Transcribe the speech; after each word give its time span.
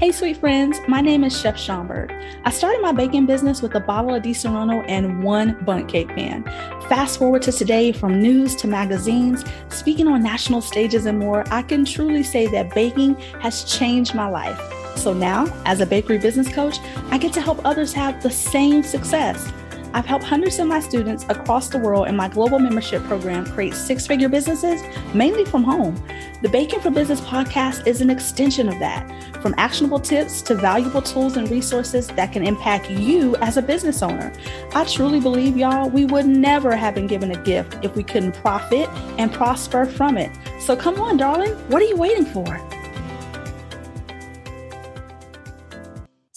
Hey, 0.00 0.10
sweet 0.10 0.38
friends, 0.38 0.80
my 0.88 1.00
name 1.00 1.22
is 1.22 1.40
Chef 1.40 1.54
Schonberg. 1.54 2.10
I 2.44 2.50
started 2.50 2.82
my 2.82 2.90
baking 2.90 3.26
business 3.26 3.62
with 3.62 3.76
a 3.76 3.80
bottle 3.80 4.12
of 4.12 4.24
Disaronno 4.24 4.84
and 4.88 5.22
one 5.22 5.56
Bundt 5.64 5.88
cake 5.88 6.08
pan. 6.08 6.42
Fast 6.88 7.16
forward 7.16 7.42
to 7.42 7.52
today, 7.52 7.92
from 7.92 8.20
news 8.20 8.56
to 8.56 8.66
magazines, 8.66 9.44
speaking 9.68 10.08
on 10.08 10.20
national 10.20 10.62
stages 10.62 11.06
and 11.06 11.20
more, 11.20 11.44
I 11.52 11.62
can 11.62 11.84
truly 11.84 12.24
say 12.24 12.48
that 12.48 12.74
baking 12.74 13.14
has 13.40 13.62
changed 13.62 14.16
my 14.16 14.28
life. 14.28 14.60
So 14.96 15.14
now, 15.14 15.46
as 15.64 15.80
a 15.80 15.86
bakery 15.86 16.18
business 16.18 16.52
coach, 16.52 16.78
I 17.10 17.18
get 17.18 17.32
to 17.34 17.40
help 17.40 17.64
others 17.64 17.92
have 17.92 18.20
the 18.20 18.30
same 18.30 18.82
success. 18.82 19.52
I've 19.94 20.04
helped 20.04 20.24
hundreds 20.24 20.58
of 20.58 20.66
my 20.66 20.80
students 20.80 21.24
across 21.28 21.68
the 21.68 21.78
world 21.78 22.08
in 22.08 22.16
my 22.16 22.26
global 22.28 22.58
membership 22.58 23.00
program 23.04 23.46
create 23.46 23.74
six 23.74 24.08
figure 24.08 24.28
businesses, 24.28 24.82
mainly 25.14 25.44
from 25.44 25.62
home. 25.62 25.94
The 26.42 26.48
Baking 26.48 26.80
for 26.80 26.90
Business 26.90 27.20
podcast 27.20 27.86
is 27.86 28.00
an 28.00 28.10
extension 28.10 28.68
of 28.68 28.76
that, 28.80 29.08
from 29.40 29.54
actionable 29.56 30.00
tips 30.00 30.42
to 30.42 30.56
valuable 30.56 31.00
tools 31.00 31.36
and 31.36 31.48
resources 31.48 32.08
that 32.08 32.32
can 32.32 32.44
impact 32.44 32.90
you 32.90 33.36
as 33.36 33.56
a 33.56 33.62
business 33.62 34.02
owner. 34.02 34.32
I 34.74 34.84
truly 34.84 35.20
believe, 35.20 35.56
y'all, 35.56 35.88
we 35.88 36.06
would 36.06 36.26
never 36.26 36.74
have 36.74 36.96
been 36.96 37.06
given 37.06 37.30
a 37.30 37.40
gift 37.44 37.78
if 37.84 37.94
we 37.94 38.02
couldn't 38.02 38.32
profit 38.32 38.88
and 39.16 39.32
prosper 39.32 39.86
from 39.86 40.18
it. 40.18 40.36
So 40.58 40.74
come 40.74 41.00
on, 41.00 41.18
darling, 41.18 41.52
what 41.68 41.80
are 41.80 41.86
you 41.86 41.96
waiting 41.96 42.26
for? 42.26 42.60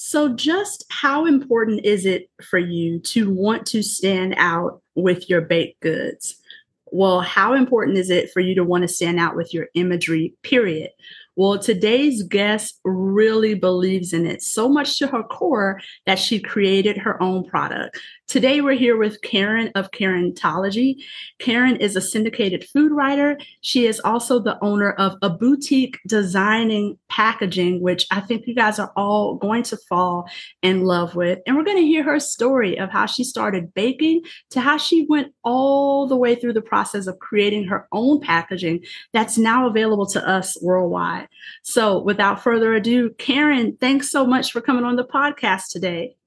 So, 0.07 0.29
just 0.29 0.85
how 0.89 1.25
important 1.25 1.83
is 1.83 2.05
it 2.05 2.29
for 2.41 2.57
you 2.57 2.97
to 2.99 3.29
want 3.29 3.65
to 3.65 3.83
stand 3.83 4.35
out 4.37 4.81
with 4.95 5.29
your 5.29 5.41
baked 5.41 5.81
goods? 5.81 6.39
Well, 6.85 7.19
how 7.19 7.53
important 7.53 7.97
is 7.97 8.09
it 8.09 8.31
for 8.31 8.39
you 8.39 8.55
to 8.55 8.63
want 8.63 8.83
to 8.83 8.87
stand 8.87 9.19
out 9.19 9.35
with 9.35 9.53
your 9.53 9.67
imagery, 9.73 10.33
period? 10.43 10.91
Well, 11.35 11.59
today's 11.59 12.23
guest 12.23 12.79
really 12.85 13.53
believes 13.53 14.13
in 14.13 14.25
it 14.25 14.41
so 14.41 14.69
much 14.69 14.97
to 14.99 15.07
her 15.07 15.23
core 15.23 15.81
that 16.05 16.19
she 16.19 16.39
created 16.39 16.97
her 16.99 17.21
own 17.21 17.43
product. 17.43 17.99
Today, 18.27 18.59
we're 18.59 18.73
here 18.73 18.97
with 18.97 19.21
Karen 19.21 19.71
of 19.73 19.91
Karentology. 19.91 20.97
Karen 21.39 21.77
is 21.77 21.95
a 21.95 22.01
syndicated 22.01 22.65
food 22.65 22.91
writer. 22.91 23.37
She 23.61 23.87
is 23.87 24.01
also 24.01 24.37
the 24.37 24.61
owner 24.61 24.91
of 24.91 25.15
a 25.21 25.29
boutique 25.29 25.97
designing 26.05 26.97
packaging, 27.07 27.81
which 27.81 28.05
I 28.11 28.19
think 28.19 28.45
you 28.45 28.53
guys 28.53 28.79
are 28.79 28.91
all 28.97 29.35
going 29.35 29.63
to 29.63 29.77
fall 29.77 30.29
in 30.61 30.83
love 30.83 31.15
with. 31.15 31.39
And 31.47 31.55
we're 31.55 31.63
going 31.63 31.77
to 31.77 31.87
hear 31.87 32.03
her 32.03 32.19
story 32.19 32.77
of 32.77 32.89
how 32.89 33.05
she 33.05 33.23
started 33.23 33.73
baking 33.73 34.23
to 34.49 34.59
how 34.59 34.75
she 34.75 35.05
went 35.07 35.33
all 35.45 36.05
the 36.05 36.17
way 36.17 36.35
through 36.35 36.53
the 36.53 36.61
process 36.61 37.07
of 37.07 37.19
creating 37.19 37.63
her 37.69 37.87
own 37.93 38.19
packaging 38.19 38.83
that's 39.13 39.37
now 39.37 39.69
available 39.69 40.05
to 40.07 40.27
us 40.27 40.61
worldwide. 40.61 41.29
So, 41.63 42.03
without 42.03 42.43
further 42.43 42.73
ado, 42.73 43.11
Karen, 43.11 43.77
thanks 43.79 44.11
so 44.11 44.27
much 44.27 44.51
for 44.51 44.59
coming 44.59 44.83
on 44.83 44.97
the 44.97 45.05
podcast 45.05 45.69
today. 45.71 46.17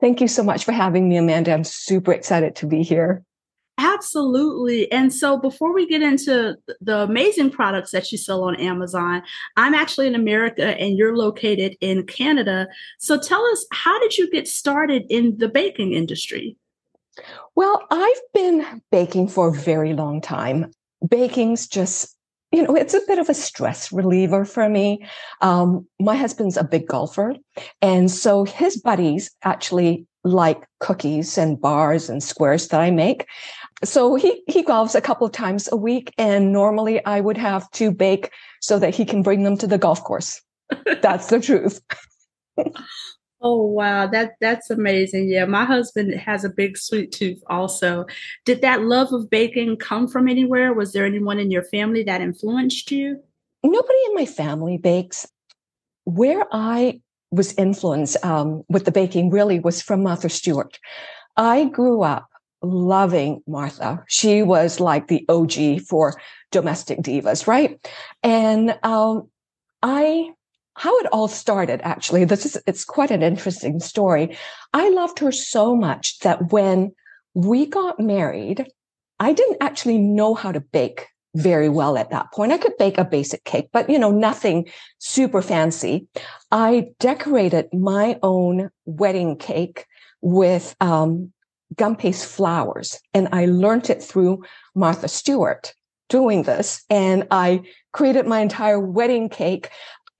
Thank 0.00 0.20
you 0.20 0.28
so 0.28 0.42
much 0.42 0.64
for 0.64 0.72
having 0.72 1.08
me, 1.08 1.16
Amanda. 1.16 1.52
I'm 1.52 1.64
super 1.64 2.12
excited 2.12 2.56
to 2.56 2.66
be 2.66 2.82
here. 2.82 3.22
Absolutely. 3.78 4.90
And 4.92 5.12
so 5.12 5.38
before 5.38 5.72
we 5.72 5.86
get 5.86 6.02
into 6.02 6.56
the 6.80 6.98
amazing 6.98 7.50
products 7.50 7.92
that 7.92 8.12
you 8.12 8.18
sell 8.18 8.44
on 8.44 8.56
Amazon, 8.56 9.22
I'm 9.56 9.72
actually 9.72 10.06
in 10.06 10.14
America 10.14 10.78
and 10.78 10.98
you're 10.98 11.16
located 11.16 11.76
in 11.80 12.04
Canada. 12.04 12.68
So 12.98 13.18
tell 13.18 13.42
us, 13.46 13.64
how 13.72 13.98
did 14.00 14.18
you 14.18 14.30
get 14.30 14.46
started 14.46 15.04
in 15.08 15.38
the 15.38 15.48
baking 15.48 15.94
industry? 15.94 16.56
Well, 17.54 17.86
I've 17.90 18.20
been 18.34 18.82
baking 18.92 19.28
for 19.28 19.48
a 19.48 19.52
very 19.52 19.94
long 19.94 20.20
time. 20.20 20.72
Baking's 21.08 21.66
just 21.66 22.16
you 22.52 22.62
know, 22.62 22.74
it's 22.74 22.94
a 22.94 23.00
bit 23.06 23.18
of 23.18 23.28
a 23.28 23.34
stress 23.34 23.92
reliever 23.92 24.44
for 24.44 24.68
me. 24.68 25.06
Um, 25.40 25.86
my 26.00 26.16
husband's 26.16 26.56
a 26.56 26.64
big 26.64 26.86
golfer. 26.86 27.34
And 27.80 28.10
so 28.10 28.44
his 28.44 28.76
buddies 28.76 29.30
actually 29.42 30.06
like 30.24 30.66
cookies 30.80 31.38
and 31.38 31.60
bars 31.60 32.10
and 32.10 32.22
squares 32.22 32.68
that 32.68 32.80
I 32.80 32.90
make. 32.90 33.26
So 33.84 34.16
he, 34.16 34.42
he 34.48 34.64
golfs 34.64 34.94
a 34.94 35.00
couple 35.00 35.26
of 35.26 35.32
times 35.32 35.68
a 35.70 35.76
week. 35.76 36.12
And 36.18 36.52
normally 36.52 37.04
I 37.04 37.20
would 37.20 37.38
have 37.38 37.70
to 37.72 37.92
bake 37.92 38.30
so 38.60 38.78
that 38.78 38.94
he 38.94 39.04
can 39.04 39.22
bring 39.22 39.44
them 39.44 39.56
to 39.58 39.66
the 39.66 39.78
golf 39.78 40.02
course. 40.02 40.40
That's 41.02 41.28
the 41.28 41.40
truth. 41.40 41.80
Oh 43.42 43.62
wow, 43.62 44.06
that 44.06 44.32
that's 44.40 44.68
amazing. 44.68 45.28
Yeah, 45.30 45.46
my 45.46 45.64
husband 45.64 46.14
has 46.14 46.44
a 46.44 46.50
big 46.50 46.76
sweet 46.76 47.10
tooth 47.10 47.42
also. 47.46 48.04
Did 48.44 48.60
that 48.60 48.82
love 48.82 49.12
of 49.12 49.30
baking 49.30 49.78
come 49.78 50.08
from 50.08 50.28
anywhere? 50.28 50.74
Was 50.74 50.92
there 50.92 51.06
anyone 51.06 51.38
in 51.38 51.50
your 51.50 51.62
family 51.64 52.02
that 52.04 52.20
influenced 52.20 52.90
you? 52.90 53.22
Nobody 53.64 53.98
in 54.08 54.14
my 54.14 54.26
family 54.26 54.76
bakes. 54.76 55.26
Where 56.04 56.44
I 56.52 57.00
was 57.30 57.54
influenced 57.54 58.22
um, 58.24 58.64
with 58.68 58.84
the 58.84 58.92
baking 58.92 59.30
really 59.30 59.58
was 59.60 59.80
from 59.80 60.02
Martha 60.02 60.28
Stewart. 60.28 60.78
I 61.36 61.66
grew 61.66 62.02
up 62.02 62.28
loving 62.62 63.42
Martha. 63.46 64.04
She 64.08 64.42
was 64.42 64.80
like 64.80 65.08
the 65.08 65.24
OG 65.28 65.82
for 65.88 66.20
domestic 66.50 66.98
divas, 66.98 67.46
right? 67.46 67.78
And 68.22 68.78
um, 68.82 69.28
I 69.82 70.30
how 70.74 70.96
it 70.98 71.06
all 71.12 71.28
started 71.28 71.80
actually 71.82 72.24
this 72.24 72.46
is 72.46 72.58
it's 72.66 72.84
quite 72.84 73.10
an 73.10 73.22
interesting 73.22 73.80
story. 73.80 74.36
I 74.72 74.88
loved 74.90 75.18
her 75.18 75.32
so 75.32 75.74
much 75.76 76.18
that 76.20 76.52
when 76.52 76.92
we 77.34 77.66
got 77.66 78.00
married 78.00 78.66
i 79.20 79.32
didn't 79.32 79.58
actually 79.60 79.98
know 79.98 80.34
how 80.34 80.50
to 80.50 80.60
bake 80.60 81.06
very 81.36 81.68
well 81.68 81.96
at 81.96 82.10
that 82.10 82.32
point. 82.32 82.50
I 82.50 82.58
could 82.58 82.76
bake 82.76 82.98
a 82.98 83.04
basic 83.04 83.44
cake 83.44 83.68
but 83.72 83.88
you 83.88 83.98
know 83.98 84.10
nothing 84.10 84.68
super 84.98 85.42
fancy. 85.42 86.08
I 86.50 86.88
decorated 86.98 87.68
my 87.72 88.18
own 88.22 88.70
wedding 88.84 89.36
cake 89.36 89.86
with 90.22 90.74
um, 90.80 91.32
gum 91.76 91.94
paste 91.94 92.26
flowers 92.26 92.98
and 93.14 93.28
i 93.32 93.44
learned 93.46 93.90
it 93.90 94.02
through 94.02 94.42
martha 94.74 95.06
stewart 95.06 95.72
doing 96.10 96.42
this 96.42 96.84
and 96.90 97.26
I 97.30 97.62
created 97.92 98.26
my 98.26 98.40
entire 98.40 98.78
wedding 98.78 99.30
cake 99.30 99.70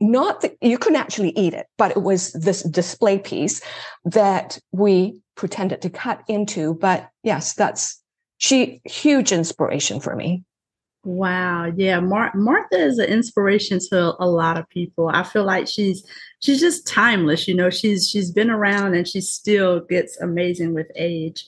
not 0.01 0.41
that 0.41 0.57
you 0.61 0.79
couldn't 0.79 1.01
actually 1.01 1.31
eat 1.31 1.55
it, 1.55 1.67
but 1.77 1.91
it 1.91 2.03
was 2.03 2.33
this 2.33 2.63
display 2.63 3.19
piece 3.19 3.61
that 4.05 4.59
we 4.73 5.21
pretended 5.35 5.83
to 5.83 5.91
cut 5.91 6.23
into. 6.29 6.75
But 6.75 7.09
yes, 7.23 7.55
that's 7.55 8.01
she 8.39 8.81
huge 8.85 9.33
inspiration 9.33 10.01
for 10.01 10.17
me. 10.17 10.45
Wow. 11.05 11.73
Yeah. 11.77 12.01
Mar- 12.01 12.33
Martha 12.35 12.77
is 12.77 12.99
an 12.99 13.09
inspiration 13.09 13.79
to 13.91 14.15
a 14.19 14.27
lot 14.27 14.59
of 14.59 14.69
people. 14.69 15.09
I 15.09 15.23
feel 15.23 15.45
like 15.45 15.67
she's 15.67 16.05
she's 16.41 16.61
just 16.61 16.87
timeless. 16.87 17.49
You 17.49 17.55
know, 17.55 17.71
she's 17.71 18.09
she's 18.09 18.31
been 18.31 18.51
around 18.51 18.95
and 18.95 19.09
she 19.09 19.21
still 19.21 19.81
gets 19.81 20.21
amazing 20.21 20.75
with 20.75 20.91
age. 20.97 21.47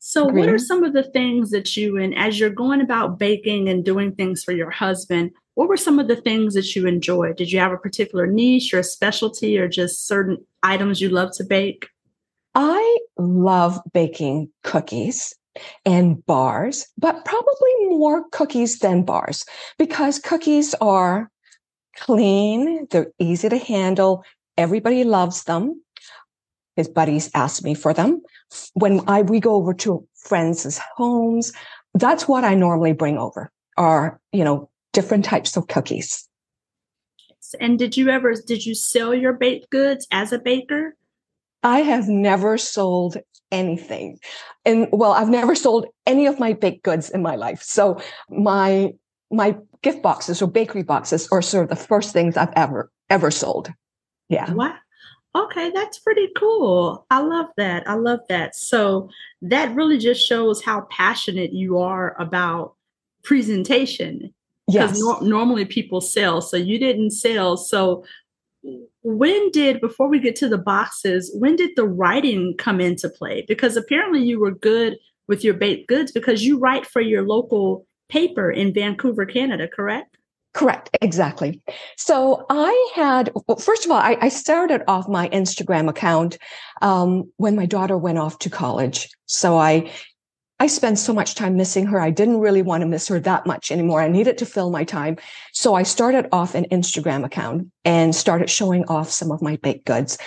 So, 0.00 0.24
what 0.24 0.48
are 0.48 0.58
some 0.58 0.84
of 0.84 0.94
the 0.94 1.02
things 1.02 1.50
that 1.50 1.76
you, 1.76 1.98
and 1.98 2.16
as 2.16 2.40
you're 2.40 2.50
going 2.50 2.80
about 2.80 3.18
baking 3.18 3.68
and 3.68 3.84
doing 3.84 4.14
things 4.14 4.42
for 4.42 4.52
your 4.52 4.70
husband, 4.70 5.32
what 5.58 5.68
were 5.68 5.76
some 5.76 5.98
of 5.98 6.06
the 6.06 6.14
things 6.14 6.54
that 6.54 6.76
you 6.76 6.86
enjoyed? 6.86 7.36
Did 7.36 7.50
you 7.50 7.58
have 7.58 7.72
a 7.72 7.78
particular 7.78 8.28
niche 8.28 8.72
or 8.72 8.78
a 8.78 8.84
specialty 8.84 9.58
or 9.58 9.66
just 9.66 10.06
certain 10.06 10.36
items 10.62 11.00
you 11.00 11.08
love 11.08 11.32
to 11.32 11.42
bake? 11.42 11.88
I 12.54 12.98
love 13.18 13.80
baking 13.92 14.50
cookies 14.62 15.34
and 15.84 16.24
bars, 16.26 16.86
but 16.96 17.24
probably 17.24 17.72
more 17.88 18.22
cookies 18.30 18.78
than 18.78 19.02
bars 19.02 19.44
because 19.80 20.20
cookies 20.20 20.76
are 20.80 21.28
clean, 21.96 22.86
they're 22.92 23.10
easy 23.18 23.48
to 23.48 23.58
handle, 23.58 24.22
everybody 24.56 25.02
loves 25.02 25.42
them. 25.42 25.82
His 26.76 26.86
buddies 26.86 27.32
ask 27.34 27.64
me 27.64 27.74
for 27.74 27.92
them. 27.92 28.22
When 28.74 29.00
I 29.08 29.22
we 29.22 29.40
go 29.40 29.56
over 29.56 29.74
to 29.74 30.06
friends' 30.14 30.78
homes, 30.96 31.52
that's 31.94 32.28
what 32.28 32.44
I 32.44 32.54
normally 32.54 32.92
bring 32.92 33.18
over 33.18 33.50
are, 33.78 34.20
you 34.32 34.44
know, 34.44 34.67
different 34.92 35.24
types 35.24 35.56
of 35.56 35.68
cookies. 35.68 36.28
And 37.60 37.78
did 37.78 37.96
you 37.96 38.08
ever 38.08 38.34
did 38.34 38.66
you 38.66 38.74
sell 38.74 39.14
your 39.14 39.32
baked 39.32 39.70
goods 39.70 40.06
as 40.10 40.32
a 40.32 40.38
baker? 40.38 40.96
I 41.62 41.80
have 41.80 42.08
never 42.08 42.58
sold 42.58 43.16
anything. 43.50 44.18
And 44.64 44.88
well, 44.92 45.12
I've 45.12 45.28
never 45.28 45.54
sold 45.54 45.86
any 46.06 46.26
of 46.26 46.38
my 46.38 46.52
baked 46.52 46.84
goods 46.84 47.10
in 47.10 47.22
my 47.22 47.36
life. 47.36 47.62
So 47.62 48.00
my 48.28 48.92
my 49.30 49.56
gift 49.82 50.02
boxes 50.02 50.42
or 50.42 50.48
bakery 50.48 50.82
boxes 50.82 51.28
are 51.30 51.42
sort 51.42 51.64
of 51.64 51.70
the 51.70 51.84
first 51.84 52.12
things 52.12 52.36
I've 52.36 52.52
ever 52.56 52.90
ever 53.10 53.30
sold. 53.30 53.72
Yeah. 54.28 54.52
Wow. 54.52 54.74
Okay, 55.34 55.70
that's 55.70 55.98
pretty 55.98 56.28
cool. 56.36 57.06
I 57.10 57.20
love 57.20 57.46
that. 57.56 57.88
I 57.88 57.94
love 57.94 58.20
that. 58.28 58.56
So 58.56 59.10
that 59.42 59.74
really 59.74 59.98
just 59.98 60.26
shows 60.26 60.62
how 60.62 60.82
passionate 60.90 61.52
you 61.52 61.78
are 61.78 62.16
about 62.20 62.74
presentation 63.22 64.34
Yes. 64.68 64.98
No- 65.00 65.20
normally 65.20 65.64
people 65.64 66.00
sell. 66.00 66.40
So 66.40 66.56
you 66.56 66.78
didn't 66.78 67.10
sell. 67.10 67.56
So 67.56 68.04
when 69.02 69.50
did, 69.50 69.80
before 69.80 70.08
we 70.08 70.18
get 70.18 70.36
to 70.36 70.48
the 70.48 70.58
boxes, 70.58 71.34
when 71.34 71.56
did 71.56 71.70
the 71.76 71.86
writing 71.86 72.54
come 72.58 72.80
into 72.80 73.08
play? 73.08 73.44
Because 73.48 73.76
apparently 73.76 74.22
you 74.22 74.38
were 74.38 74.50
good 74.50 74.98
with 75.26 75.44
your 75.44 75.54
baked 75.54 75.88
goods 75.88 76.12
because 76.12 76.44
you 76.44 76.58
write 76.58 76.86
for 76.86 77.00
your 77.00 77.26
local 77.26 77.86
paper 78.08 78.50
in 78.50 78.72
Vancouver, 78.72 79.26
Canada, 79.26 79.68
correct? 79.68 80.16
Correct, 80.54 80.90
exactly. 81.02 81.60
So 81.96 82.46
I 82.50 82.92
had, 82.94 83.30
well, 83.46 83.58
first 83.58 83.84
of 83.84 83.90
all, 83.90 83.98
I, 83.98 84.16
I, 84.20 84.28
started 84.28 84.82
off 84.88 85.06
my 85.06 85.28
Instagram 85.28 85.88
account 85.88 86.38
um, 86.80 87.30
when 87.36 87.54
my 87.54 87.66
daughter 87.66 87.98
went 87.98 88.18
off 88.18 88.38
to 88.40 88.50
college. 88.50 89.08
So 89.26 89.58
I, 89.58 89.92
I 90.60 90.66
spent 90.66 90.98
so 90.98 91.12
much 91.12 91.34
time 91.34 91.56
missing 91.56 91.86
her. 91.86 92.00
I 92.00 92.10
didn't 92.10 92.40
really 92.40 92.62
want 92.62 92.80
to 92.80 92.86
miss 92.86 93.06
her 93.08 93.20
that 93.20 93.46
much 93.46 93.70
anymore. 93.70 94.00
I 94.00 94.08
needed 94.08 94.38
to 94.38 94.46
fill 94.46 94.70
my 94.70 94.84
time. 94.84 95.16
So 95.52 95.74
I 95.74 95.84
started 95.84 96.26
off 96.32 96.54
an 96.54 96.66
Instagram 96.72 97.24
account 97.24 97.68
and 97.84 98.14
started 98.14 98.50
showing 98.50 98.84
off 98.86 99.10
some 99.10 99.30
of 99.30 99.40
my 99.40 99.56
baked 99.56 99.86
goods. 99.86 100.18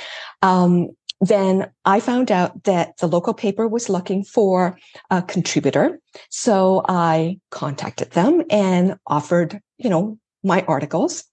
Um, 0.41 0.89
then 1.19 1.69
I 1.85 1.99
found 1.99 2.31
out 2.31 2.63
that 2.63 2.97
the 2.97 3.07
local 3.07 3.33
paper 3.33 3.67
was 3.67 3.89
looking 3.89 4.23
for 4.23 4.77
a 5.11 5.21
contributor. 5.21 5.99
So 6.29 6.83
I 6.87 7.39
contacted 7.51 8.11
them 8.11 8.43
and 8.49 8.97
offered, 9.05 9.59
you 9.77 9.89
know, 9.89 10.17
my 10.43 10.63
articles. 10.67 11.25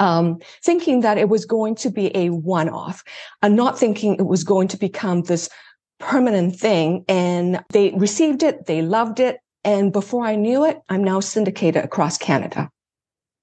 Um, 0.00 0.40
thinking 0.62 1.00
that 1.00 1.16
it 1.16 1.30
was 1.30 1.46
going 1.46 1.74
to 1.76 1.88
be 1.88 2.14
a 2.14 2.28
one 2.28 2.68
off 2.68 3.02
and 3.40 3.56
not 3.56 3.78
thinking 3.78 4.16
it 4.16 4.26
was 4.26 4.44
going 4.44 4.68
to 4.68 4.76
become 4.76 5.22
this 5.22 5.48
permanent 5.98 6.56
thing. 6.56 7.04
And 7.08 7.64
they 7.72 7.90
received 7.96 8.42
it, 8.42 8.66
they 8.66 8.82
loved 8.82 9.20
it. 9.20 9.38
And 9.64 9.92
before 9.92 10.24
I 10.24 10.36
knew 10.36 10.64
it, 10.64 10.80
I'm 10.88 11.04
now 11.04 11.20
syndicated 11.20 11.84
across 11.84 12.16
Canada. 12.16 12.70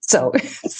So, 0.01 0.31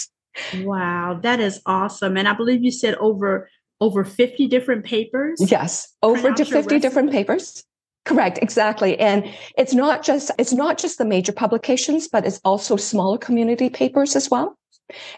wow, 0.64 1.20
that 1.22 1.40
is 1.40 1.62
awesome. 1.66 2.18
And 2.18 2.28
I 2.28 2.34
believe 2.34 2.64
you 2.64 2.72
said 2.72 2.96
over 2.96 3.50
over 3.82 4.06
50 4.06 4.48
different 4.48 4.86
papers. 4.86 5.40
Yes, 5.52 5.94
over 6.02 6.32
to 6.32 6.46
50 6.46 6.80
different 6.80 7.12
papers. 7.12 7.64
Correct, 8.06 8.40
exactly. 8.42 8.98
And 9.00 9.26
it's 9.58 9.74
not 9.74 10.04
just 10.04 10.32
it's 10.38 10.54
not 10.54 10.78
just 10.78 10.98
the 10.98 11.06
major 11.06 11.34
publications, 11.34 12.08
but 12.08 12.26
it's 12.26 12.40
also 12.46 12.76
smaller 12.76 13.18
community 13.18 13.70
papers 13.70 14.16
as 14.16 14.30
well. 14.30 14.58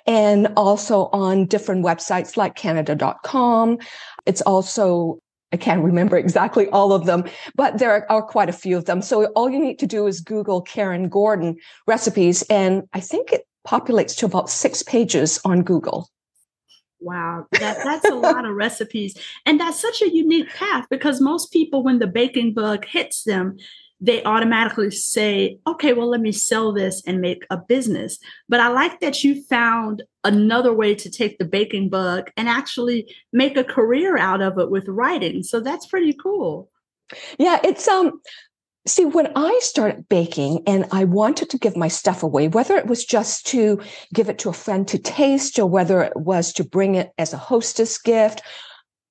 And 0.06 0.48
also 0.56 1.10
on 1.12 1.46
different 1.46 1.86
websites 1.86 2.38
like 2.38 2.56
canada.com. 2.56 3.78
It's 4.26 4.42
also 4.42 5.20
I 5.52 5.58
can't 5.58 5.84
remember 5.84 6.18
exactly 6.18 6.68
all 6.70 6.92
of 6.92 7.06
them, 7.06 7.24
but 7.56 7.78
there 7.78 8.10
are 8.12 8.22
quite 8.22 8.50
a 8.50 8.54
few 8.54 8.78
of 8.78 8.86
them. 8.86 9.02
So 9.02 9.26
all 9.28 9.50
you 9.50 9.60
need 9.60 9.80
to 9.80 9.88
do 9.88 10.06
is 10.08 10.20
Google 10.20 10.62
Karen 10.62 11.08
Gordon 11.08 11.58
recipes, 11.86 12.44
and 12.50 12.84
I 12.94 13.00
think 13.00 13.32
it 13.32 13.48
populates 13.66 14.16
to 14.18 14.26
about 14.26 14.50
six 14.50 14.84
pages 14.84 15.40
on 15.46 15.64
Google. 15.64 16.10
Wow, 17.00 17.46
that, 17.52 17.78
that's 17.84 18.10
a 18.10 18.16
lot 18.16 18.46
of 18.46 18.56
recipes. 18.56 19.18
And 19.46 19.60
that's 19.60 19.80
such 19.80 20.02
a 20.02 20.10
unique 20.10 20.50
path 20.50 20.88
because 20.90 21.22
most 21.22 21.54
people, 21.54 21.84
when 21.84 22.00
the 22.00 22.08
baking 22.08 22.54
bug 22.54 22.86
hits 22.86 23.24
them, 23.24 23.58
they 24.00 24.24
automatically 24.24 24.92
say, 24.92 25.58
okay, 25.66 25.94
well, 25.94 26.10
let 26.10 26.22
me 26.22 26.32
sell 26.32 26.72
this 26.72 27.02
and 27.08 27.20
make 27.20 27.46
a 27.50 27.58
business. 27.58 28.20
But 28.48 28.60
I 28.60 28.68
like 28.68 29.00
that 29.00 29.24
you 29.24 29.44
found 29.44 30.04
another 30.24 30.74
way 30.74 30.94
to 30.96 31.10
take 31.10 31.38
the 31.38 31.46
baking 31.46 31.90
bug 31.90 32.30
and 32.38 32.48
actually 32.48 33.14
make 33.34 33.58
a 33.58 33.64
career 33.64 34.18
out 34.18 34.42
of 34.42 34.60
it 34.60 34.70
with 34.70 34.88
writing. 34.88 35.42
So 35.44 35.60
that's 35.60 35.88
pretty 35.88 36.14
cool. 36.14 36.70
Yeah, 37.40 37.60
it's 37.64 37.88
um 37.88 38.22
see 38.86 39.06
when 39.06 39.32
I 39.36 39.58
started 39.62 40.08
baking 40.10 40.64
and 40.66 40.86
I 40.92 41.04
wanted 41.04 41.50
to 41.50 41.58
give 41.58 41.76
my 41.76 41.88
stuff 41.88 42.24
away, 42.24 42.48
whether 42.48 42.78
it 42.78 42.88
was 42.88 43.04
just 43.04 43.46
to 43.48 43.82
give 44.14 44.30
it 44.30 44.40
to 44.40 44.50
a 44.50 44.54
friend 44.54 44.88
to 44.90 44.98
taste 44.98 45.60
or 45.60 45.66
whether 45.66 46.02
it 46.02 46.16
was 46.16 46.54
to 46.54 46.64
bring 46.64 46.96
it 46.96 47.12
as 47.18 47.34
a 47.34 47.38
hostess 47.38 47.98
gift, 47.98 48.42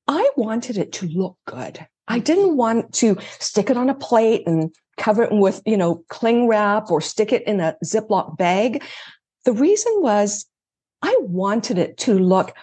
I 0.09 0.31
wanted 0.37 0.79
it 0.79 0.93
to 0.93 1.07
look 1.09 1.37
good. 1.47 1.87
I 2.09 2.19
didn't 2.19 2.57
want 2.57 2.93
to 2.95 3.17
stick 3.39 3.71
it 3.71 3.77
on 3.77 3.91
a 3.91 3.95
plate 3.95 4.47
and 4.47 4.75
cover 4.97 5.23
it 5.23 5.33
with, 5.33 5.61
you 5.67 5.77
know, 5.77 6.05
cling 6.09 6.49
wrap 6.49 6.91
or 6.91 7.01
stick 7.01 7.33
it 7.33 7.43
in 7.47 7.61
a 7.61 7.77
Ziploc 7.85 8.37
bag. 8.37 8.83
The 9.45 9.53
reason 9.53 9.93
was 9.99 10.47
I 11.03 11.17
wanted 11.21 11.79
it 11.79 11.99
to 11.99 12.19
look 12.19 12.55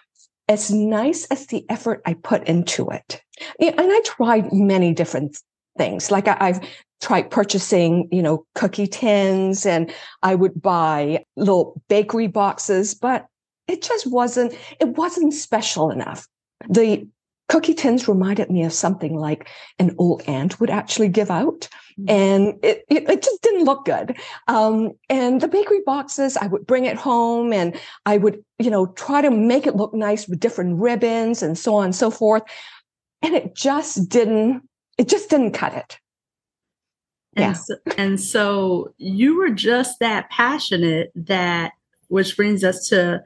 as 0.50 0.72
nice 0.72 1.26
as 1.26 1.48
the 1.48 1.66
effort 1.70 2.02
I 2.06 2.16
put 2.16 2.48
into 2.48 2.90
it. 2.90 3.22
And 3.60 3.76
I 3.80 4.02
tried 4.06 4.52
many 4.52 4.94
different 4.94 5.38
things. 5.78 6.12
Like 6.12 6.28
I, 6.28 6.48
have 6.48 6.68
tried 7.02 7.30
purchasing, 7.32 8.08
you 8.12 8.22
know, 8.22 8.46
cookie 8.56 8.88
tins 8.88 9.66
and 9.66 9.94
I 10.22 10.36
would 10.36 10.62
buy 10.62 11.26
little 11.36 11.82
bakery 11.88 12.28
boxes, 12.28 12.94
but 12.94 13.28
it 13.68 13.82
just 13.82 14.08
wasn't, 14.08 14.54
it 14.80 14.90
wasn't 14.90 15.34
special 15.34 15.90
enough. 15.90 16.28
The 16.70 17.08
cookie 17.54 17.76
tins 17.76 18.08
reminded 18.08 18.50
me 18.50 18.64
of 18.64 18.74
something 18.74 19.16
like 19.16 19.48
an 19.78 19.94
old 20.00 20.24
aunt 20.26 20.60
would 20.60 20.72
actually 20.72 21.08
give 21.08 21.30
out. 21.30 21.70
Mm. 22.00 22.10
And 22.10 22.60
it, 22.64 22.84
it, 22.90 23.08
it, 23.08 23.22
just 23.22 23.44
didn't 23.44 23.66
look 23.66 23.86
good. 23.86 24.18
Um, 24.48 24.94
and 25.08 25.40
the 25.40 25.48
bakery 25.48 25.82
boxes, 25.86 26.36
I 26.36 26.48
would 26.48 26.66
bring 26.66 26.86
it 26.86 26.98
home 26.98 27.54
and 27.54 27.80
I 28.08 28.18
would, 28.18 28.44
you 28.58 28.72
know, 28.72 28.88
try 28.88 29.22
to 29.22 29.30
make 29.30 29.68
it 29.68 29.76
look 29.76 29.94
nice 29.94 30.28
with 30.28 30.40
different 30.40 30.82
ribbons 30.82 31.44
and 31.44 31.56
so 31.56 31.76
on 31.76 31.86
and 31.86 31.96
so 31.96 32.10
forth. 32.10 32.42
And 33.22 33.36
it 33.36 33.56
just 33.56 34.10
didn't, 34.10 34.68
it 34.98 35.08
just 35.08 35.30
didn't 35.30 35.52
cut 35.52 35.76
it. 35.76 36.00
And 37.36 37.46
yeah. 37.46 37.54
So, 37.54 37.76
and 38.00 38.20
so 38.20 38.96
you 38.98 39.38
were 39.38 39.52
just 39.52 40.00
that 40.00 40.28
passionate 40.32 41.12
that, 41.14 41.74
which 42.08 42.36
brings 42.36 42.64
us 42.64 42.88
to 42.90 43.22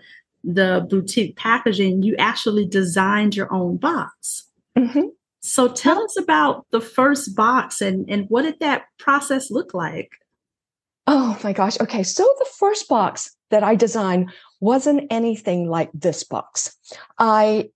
the 0.48 0.88
boutique 0.90 1.36
packaging, 1.36 2.04
you 2.04 2.16
actually 2.18 2.66
designed 2.66 3.36
your 3.36 3.54
own 3.54 3.78
box. 3.78 4.48
Mm-hmm. 4.78 5.08
So 5.42 5.68
tell 5.68 6.02
us 6.02 6.18
about 6.18 6.66
the 6.72 6.82
first 6.82 7.36
box 7.36 7.82
and, 7.82 8.10
and 8.10 8.26
what 8.30 8.44
did 8.44 8.60
that 8.62 8.86
process 8.98 9.52
look 9.52 9.74
like? 9.74 10.12
Oh 11.06 11.38
my 11.44 11.54
gosh. 11.54 11.80
Okay. 11.80 12.04
So 12.04 12.24
the 12.40 12.50
first 12.58 12.88
box 12.88 13.36
that 13.50 13.64
I 13.64 13.76
designed 13.76 14.32
wasn't 14.60 15.08
anything 15.10 15.70
like 15.70 15.90
this 15.94 16.24
box. 16.24 16.76
I, 17.20 17.70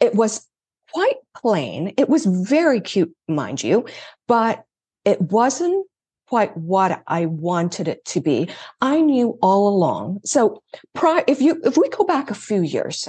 it 0.00 0.14
was 0.14 0.46
quite 0.92 1.16
plain. 1.36 1.94
It 1.96 2.08
was 2.08 2.26
very 2.26 2.80
cute, 2.80 3.14
mind 3.28 3.62
you, 3.62 3.86
but 4.28 4.64
it 5.04 5.20
wasn't 5.20 5.86
quite 6.32 6.56
what 6.56 7.02
I 7.08 7.26
wanted 7.26 7.88
it 7.88 8.02
to 8.06 8.18
be. 8.18 8.48
I 8.80 9.02
knew 9.02 9.38
all 9.42 9.68
along. 9.68 10.22
So 10.24 10.62
if 11.28 11.42
you, 11.42 11.60
if 11.62 11.76
we 11.76 11.90
go 11.90 12.04
back 12.04 12.30
a 12.30 12.34
few 12.34 12.62
years, 12.62 13.06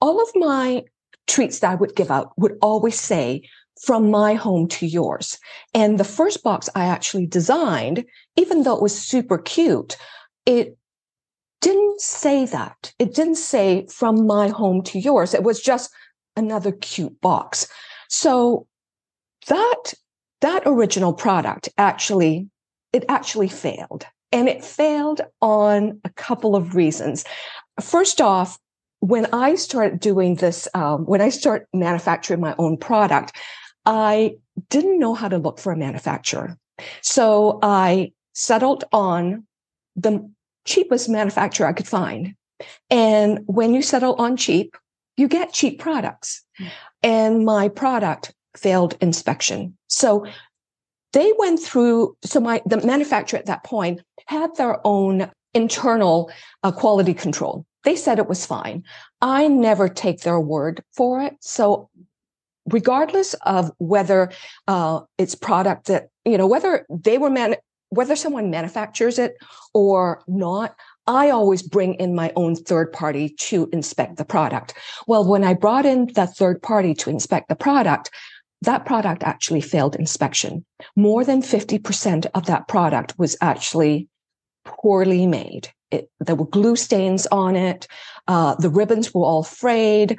all 0.00 0.20
of 0.20 0.28
my 0.34 0.82
treats 1.28 1.60
that 1.60 1.70
I 1.70 1.76
would 1.76 1.94
give 1.94 2.10
out 2.10 2.32
would 2.36 2.58
always 2.60 2.98
say, 2.98 3.48
from 3.80 4.10
my 4.10 4.34
home 4.34 4.66
to 4.70 4.88
yours. 4.88 5.38
And 5.72 6.00
the 6.00 6.12
first 6.18 6.42
box 6.42 6.68
I 6.74 6.86
actually 6.86 7.26
designed, 7.26 8.04
even 8.34 8.64
though 8.64 8.74
it 8.74 8.82
was 8.82 9.00
super 9.00 9.38
cute, 9.38 9.96
it 10.44 10.76
didn't 11.60 12.00
say 12.00 12.44
that. 12.46 12.92
It 12.98 13.14
didn't 13.14 13.36
say 13.36 13.86
from 13.86 14.26
my 14.26 14.48
home 14.48 14.82
to 14.90 14.98
yours. 14.98 15.32
It 15.32 15.44
was 15.44 15.60
just 15.60 15.92
another 16.36 16.72
cute 16.72 17.20
box. 17.20 17.68
So 18.08 18.66
that 19.46 19.94
that 20.40 20.62
original 20.66 21.12
product 21.12 21.68
actually 21.78 22.48
it 22.92 23.04
actually 23.08 23.48
failed. 23.48 24.06
And 24.32 24.48
it 24.48 24.64
failed 24.64 25.20
on 25.40 26.00
a 26.04 26.10
couple 26.10 26.54
of 26.56 26.74
reasons. 26.74 27.24
First 27.80 28.20
off 28.20 28.58
when 29.00 29.26
i 29.32 29.54
started 29.54 30.00
doing 30.00 30.34
this 30.36 30.66
um, 30.74 31.04
when 31.06 31.20
i 31.20 31.28
started 31.28 31.66
manufacturing 31.72 32.40
my 32.40 32.52
own 32.58 32.76
product 32.76 33.36
i 33.86 34.34
didn't 34.70 34.98
know 34.98 35.14
how 35.14 35.28
to 35.28 35.38
look 35.38 35.58
for 35.58 35.72
a 35.72 35.76
manufacturer. 35.76 36.56
So 37.02 37.60
i 37.62 38.12
settled 38.32 38.84
on 38.92 39.46
the 39.94 40.28
cheapest 40.64 41.08
manufacturer 41.08 41.66
i 41.66 41.72
could 41.72 41.86
find. 41.86 42.34
And 42.90 43.40
when 43.46 43.72
you 43.72 43.82
settle 43.82 44.14
on 44.16 44.36
cheap 44.36 44.76
you 45.16 45.28
get 45.28 45.52
cheap 45.52 45.78
products. 45.78 46.44
Mm. 46.60 46.70
and 47.04 47.44
my 47.44 47.68
product 47.68 48.34
failed 48.58 48.96
inspection. 49.00 49.76
So 49.86 50.26
they 51.12 51.32
went 51.38 51.60
through, 51.60 52.16
so 52.22 52.40
my, 52.40 52.60
the 52.66 52.84
manufacturer 52.86 53.38
at 53.38 53.46
that 53.46 53.64
point 53.64 54.00
had 54.26 54.54
their 54.56 54.86
own 54.86 55.30
internal 55.54 56.30
uh, 56.62 56.72
quality 56.72 57.14
control. 57.14 57.64
They 57.84 57.96
said 57.96 58.18
it 58.18 58.28
was 58.28 58.44
fine. 58.44 58.84
I 59.22 59.48
never 59.48 59.88
take 59.88 60.20
their 60.20 60.40
word 60.40 60.82
for 60.94 61.22
it. 61.22 61.36
So 61.40 61.88
regardless 62.66 63.34
of 63.46 63.70
whether 63.78 64.30
uh, 64.66 65.00
it's 65.16 65.34
product 65.34 65.86
that, 65.86 66.08
you 66.24 66.36
know, 66.36 66.46
whether 66.46 66.84
they 66.90 67.16
were 67.16 67.30
man, 67.30 67.56
whether 67.88 68.16
someone 68.16 68.50
manufactures 68.50 69.18
it 69.18 69.36
or 69.72 70.22
not, 70.26 70.76
I 71.06 71.30
always 71.30 71.62
bring 71.62 71.94
in 71.94 72.14
my 72.14 72.32
own 72.36 72.54
third 72.54 72.92
party 72.92 73.30
to 73.30 73.70
inspect 73.72 74.18
the 74.18 74.26
product. 74.26 74.74
Well, 75.06 75.26
when 75.26 75.42
I 75.42 75.54
brought 75.54 75.86
in 75.86 76.08
the 76.12 76.26
third 76.26 76.60
party 76.60 76.92
to 76.94 77.08
inspect 77.08 77.48
the 77.48 77.56
product, 77.56 78.10
that 78.62 78.86
product 78.86 79.22
actually 79.22 79.60
failed 79.60 79.96
inspection. 79.96 80.64
More 80.96 81.24
than 81.24 81.42
50% 81.42 82.26
of 82.34 82.46
that 82.46 82.68
product 82.68 83.14
was 83.18 83.36
actually 83.40 84.08
poorly 84.64 85.26
made. 85.26 85.68
It, 85.90 86.10
there 86.20 86.34
were 86.34 86.46
glue 86.46 86.76
stains 86.76 87.26
on 87.28 87.56
it. 87.56 87.86
Uh, 88.26 88.54
the 88.56 88.68
ribbons 88.68 89.14
were 89.14 89.24
all 89.24 89.44
frayed. 89.44 90.18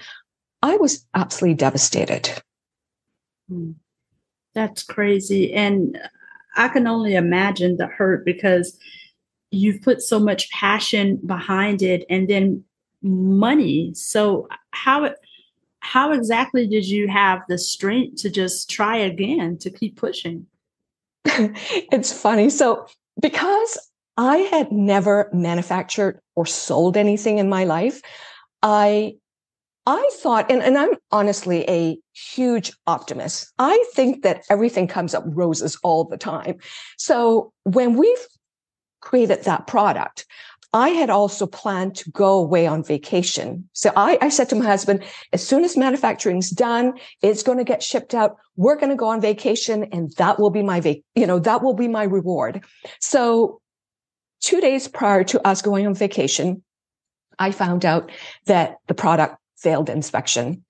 I 0.62 0.78
was 0.78 1.06
absolutely 1.14 1.56
devastated. 1.56 2.42
Hmm. 3.48 3.72
That's 4.56 4.84
crazy. 4.84 5.54
And 5.54 6.00
I 6.56 6.70
can 6.70 6.88
only 6.88 7.16
imagine 7.16 7.78
the 7.78 7.88
hurt 7.88 8.26
because 8.26 8.78
you've 9.52 9.82
put 9.82 10.02
so 10.02 10.20
much 10.20 10.50
passion 10.52 11.20
behind 11.26 11.82
it 11.82 12.06
and 12.10 12.28
then 12.28 12.64
money. 13.02 13.94
So 13.94 14.48
how 14.72 15.14
how 15.82 16.12
exactly 16.12 16.68
did 16.68 16.88
you 16.88 17.08
have 17.08 17.42
the 17.48 17.58
strength 17.58 18.22
to 18.22 18.30
just 18.30 18.70
try 18.70 18.98
again 18.98 19.58
to 19.60 19.70
keep 19.70 19.96
pushing? 19.96 20.46
it's 21.26 22.14
funny. 22.14 22.50
So 22.50 22.88
because 23.20 23.78
I 24.18 24.38
had 24.38 24.72
never 24.72 25.30
manufactured 25.34 26.20
or 26.36 26.46
sold 26.46 26.98
anything 26.98 27.38
in 27.38 27.50
my 27.50 27.64
life, 27.64 28.02
I 28.62 29.16
I 29.86 30.08
thought, 30.22 30.52
and, 30.52 30.62
and 30.62 30.78
I'm 30.78 30.92
honestly 31.12 31.68
a 31.68 31.98
huge 32.14 32.72
optimist. 32.86 33.52
I 33.58 33.84
think 33.96 34.22
that 34.22 34.44
everything 34.48 34.88
comes 34.88 35.16
up 35.16 35.24
roses 35.26 35.80
all 35.82 36.04
the 36.04 36.18
time. 36.18 36.58
So 36.98 37.54
when 37.64 37.96
we've 37.96 38.28
created 39.02 39.46
that 39.46 39.66
product, 39.66 40.28
I 40.72 40.90
had 40.90 41.10
also 41.10 41.48
planned 41.48 41.96
to 41.96 42.12
go 42.12 42.38
away 42.38 42.68
on 42.68 42.84
vacation. 42.84 43.68
So 43.74 43.92
I, 43.96 44.20
I 44.22 44.30
said 44.30 44.50
to 44.50 44.56
my 44.56 44.66
husband, 44.66 45.04
as 45.34 45.46
soon 45.46 45.64
as 45.64 45.76
manufacturing's 45.76 46.52
done, 46.52 46.94
it's 47.24 47.42
going 47.42 47.58
to 47.58 47.64
get 47.64 47.82
shipped 47.82 48.14
out. 48.14 48.38
We're 48.56 48.76
going 48.76 48.92
to 48.92 48.96
go 48.96 49.08
on 49.08 49.20
vacation 49.20 49.86
and 49.92 50.12
that 50.18 50.40
will 50.40 50.52
be 50.52 50.62
my, 50.62 51.02
you 51.16 51.26
know, 51.26 51.40
that 51.40 51.64
will 51.64 51.74
be 51.74 51.88
my 51.88 52.04
reward. 52.04 52.64
So 53.00 53.62
two 54.42 54.62
days 54.62 54.88
prior 54.88 55.24
to 55.26 55.48
us 55.48 55.62
going 55.64 55.88
on 55.88 55.96
vacation, 55.96 56.64
I 57.40 57.52
found 57.52 57.84
out 57.84 58.12
that 58.46 58.78
the 58.88 58.94
product 58.94 59.38
failed 59.58 59.90
inspection. 59.90 60.64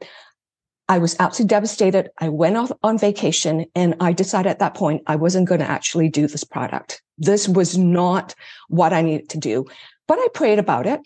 I 0.89 0.97
was 0.97 1.15
absolutely 1.19 1.49
devastated. 1.49 2.09
I 2.17 2.29
went 2.29 2.57
off 2.57 2.71
on 2.81 2.97
vacation 2.97 3.67
and 3.75 3.95
I 3.99 4.11
decided 4.11 4.49
at 4.49 4.57
that 4.59 4.73
point 4.73 5.03
I 5.05 5.15
wasn't 5.15 5.47
going 5.47 5.59
to 5.59 5.69
actually 5.69 6.09
do 6.09 6.27
this 6.27 6.43
product. 6.43 7.03
This 7.19 7.47
was 7.47 7.77
not 7.77 8.33
what 8.69 8.91
I 8.91 9.03
needed 9.03 9.29
to 9.29 9.37
do. 9.37 9.67
But 10.07 10.17
I 10.17 10.27
prayed 10.33 10.57
about 10.57 10.87
it 10.87 10.99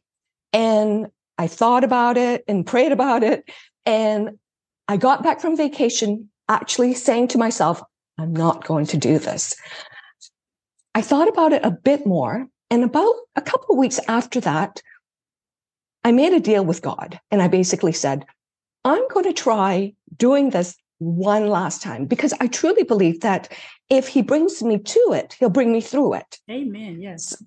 and 0.54 1.08
I 1.38 1.48
thought 1.48 1.84
about 1.84 2.16
it 2.16 2.46
and 2.48 2.66
prayed 2.66 2.94
about 2.94 3.24
it. 3.24 3.44
And 3.86 4.40
I 4.88 4.96
got 4.96 5.22
back 5.22 5.42
from 5.42 5.58
vacation 5.58 6.30
actually 6.48 6.94
saying 6.94 7.28
to 7.30 7.38
myself, 7.38 7.82
I'm 8.18 8.34
not 8.34 8.66
going 8.66 8.86
to 8.88 8.98
do 8.98 9.20
this. 9.20 9.54
I 10.96 11.02
thought 11.02 11.28
about 11.28 11.52
it 11.52 11.66
a 11.66 11.72
bit 11.72 12.06
more. 12.06 12.48
And 12.70 12.86
about 12.86 13.14
a 13.36 13.42
couple 13.42 13.74
of 13.74 13.80
weeks 13.80 14.00
after 14.08 14.40
that, 14.42 14.82
I 16.06 16.14
made 16.14 16.32
a 16.32 16.40
deal 16.40 16.64
with 16.64 16.82
God 16.82 17.20
and 17.32 17.42
I 17.42 17.50
basically 17.50 17.92
said, 17.92 18.26
I'm 18.86 19.08
going 19.10 19.26
to 19.26 19.34
try 19.34 19.94
doing 20.18 20.50
this 20.50 20.76
one 21.00 21.48
last 21.48 21.82
time 21.82 22.06
because 22.06 22.34
I 22.40 22.48
truly 22.48 22.84
believe 22.84 23.22
that 23.22 23.52
if 23.90 24.08
he 24.08 24.22
brings 24.22 24.62
me 24.64 24.78
to 24.78 25.12
it, 25.14 25.36
he'll 25.40 25.50
bring 25.50 25.72
me 25.72 25.82
through 25.82 26.16
it. 26.16 26.40
Amen. 26.50 27.02
Yes. 27.02 27.42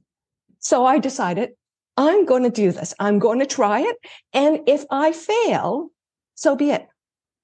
So 0.59 0.85
I 0.85 0.99
decided 0.99 1.51
I'm 1.97 2.25
going 2.27 2.43
to 2.43 2.51
do 2.51 2.73
this. 2.73 2.95
I'm 2.99 3.19
going 3.19 3.39
to 3.39 3.47
try 3.47 3.81
it. 3.81 3.97
And 4.33 4.61
if 4.67 4.85
I 4.91 5.13
fail, 5.13 5.91
so 6.35 6.57
be 6.57 6.71
it. 6.71 6.87